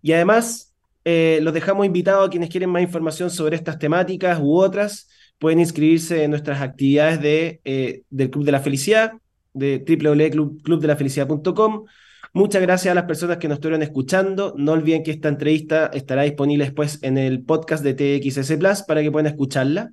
Y 0.01 0.12
además, 0.12 0.73
eh, 1.05 1.39
los 1.41 1.53
dejamos 1.53 1.85
invitados 1.85 2.27
a 2.27 2.29
quienes 2.29 2.49
quieren 2.49 2.69
más 2.69 2.81
información 2.81 3.29
sobre 3.29 3.55
estas 3.55 3.79
temáticas 3.79 4.39
u 4.41 4.57
otras 4.57 5.07
pueden 5.39 5.60
inscribirse 5.60 6.23
en 6.23 6.32
nuestras 6.32 6.62
actividades 6.62 7.21
de, 7.21 7.62
eh, 7.63 8.04
del 8.10 8.30
Club 8.30 8.45
de 8.45 8.52
la 8.52 8.60
Felicidad, 8.60 9.13
de 9.54 9.84
www.clubdelafelicidad.com. 9.88 11.86
Muchas 12.34 12.62
gracias 12.62 12.91
a 12.91 12.95
las 12.95 13.06
personas 13.06 13.38
que 13.38 13.47
nos 13.47 13.56
estuvieron 13.56 13.82
escuchando. 13.82 14.54
No 14.56 14.73
olviden 14.73 15.04
que 15.04 15.12
esta 15.12 15.30
entrevista 15.30 15.89
estará 15.93 16.23
disponible 16.23 16.65
después 16.65 16.99
en 17.02 17.17
el 17.17 17.43
podcast 17.43 17.84
de 17.84 17.95
TXS 17.95 18.58
Plus 18.58 18.84
para 18.84 19.02
que 19.02 19.12
puedan 19.12 19.25
escucharla. 19.25 19.91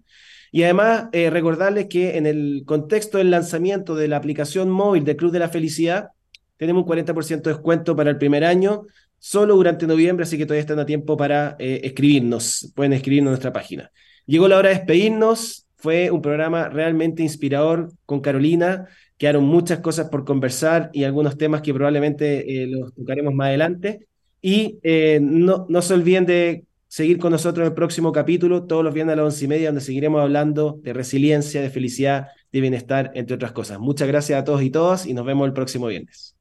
Y 0.52 0.64
además, 0.64 1.06
eh, 1.12 1.30
recordarles 1.30 1.86
que 1.86 2.16
en 2.16 2.26
el 2.26 2.64
contexto 2.66 3.18
del 3.18 3.30
lanzamiento 3.30 3.94
de 3.94 4.08
la 4.08 4.16
aplicación 4.16 4.70
móvil 4.70 5.04
del 5.04 5.16
Club 5.16 5.32
de 5.32 5.38
la 5.38 5.48
Felicidad, 5.48 6.10
tenemos 6.56 6.82
un 6.82 6.88
40% 6.88 7.50
de 7.50 7.54
descuento 7.54 7.96
para 7.96 8.10
el 8.10 8.18
primer 8.18 8.44
año, 8.44 8.86
solo 9.18 9.56
durante 9.56 9.86
noviembre, 9.86 10.24
así 10.24 10.38
que 10.38 10.46
todavía 10.46 10.60
están 10.60 10.78
a 10.78 10.86
tiempo 10.86 11.16
para 11.16 11.56
eh, 11.58 11.80
escribirnos. 11.84 12.72
Pueden 12.74 12.92
escribirnos 12.92 13.30
en 13.30 13.32
nuestra 13.32 13.52
página. 13.52 13.90
Llegó 14.26 14.48
la 14.48 14.58
hora 14.58 14.68
de 14.68 14.76
despedirnos. 14.76 15.66
Fue 15.76 16.10
un 16.10 16.20
programa 16.20 16.68
realmente 16.68 17.22
inspirador 17.22 17.92
con 18.04 18.20
Carolina. 18.20 18.86
Quedaron 19.16 19.44
muchas 19.44 19.80
cosas 19.80 20.08
por 20.08 20.24
conversar 20.24 20.90
y 20.92 21.04
algunos 21.04 21.38
temas 21.38 21.62
que 21.62 21.72
probablemente 21.72 22.62
eh, 22.62 22.66
los 22.66 22.94
tocaremos 22.94 23.34
más 23.34 23.48
adelante. 23.48 24.06
Y 24.42 24.78
eh, 24.82 25.18
no, 25.22 25.66
no 25.68 25.82
se 25.82 25.94
olviden 25.94 26.26
de 26.26 26.64
seguir 26.88 27.18
con 27.18 27.32
nosotros 27.32 27.66
el 27.66 27.74
próximo 27.74 28.12
capítulo, 28.12 28.64
todos 28.64 28.84
los 28.84 28.94
viernes 28.94 29.14
a 29.14 29.16
las 29.16 29.24
once 29.26 29.44
y 29.44 29.48
media, 29.48 29.68
donde 29.68 29.80
seguiremos 29.80 30.20
hablando 30.20 30.78
de 30.82 30.92
resiliencia, 30.92 31.60
de 31.60 31.70
felicidad, 31.70 32.28
de 32.52 32.60
bienestar, 32.60 33.10
entre 33.14 33.34
otras 33.34 33.52
cosas. 33.52 33.78
Muchas 33.78 34.08
gracias 34.08 34.40
a 34.40 34.44
todos 34.44 34.62
y 34.62 34.70
todas 34.70 35.06
y 35.06 35.14
nos 35.14 35.26
vemos 35.26 35.46
el 35.46 35.52
próximo 35.52 35.86
viernes. 35.86 36.35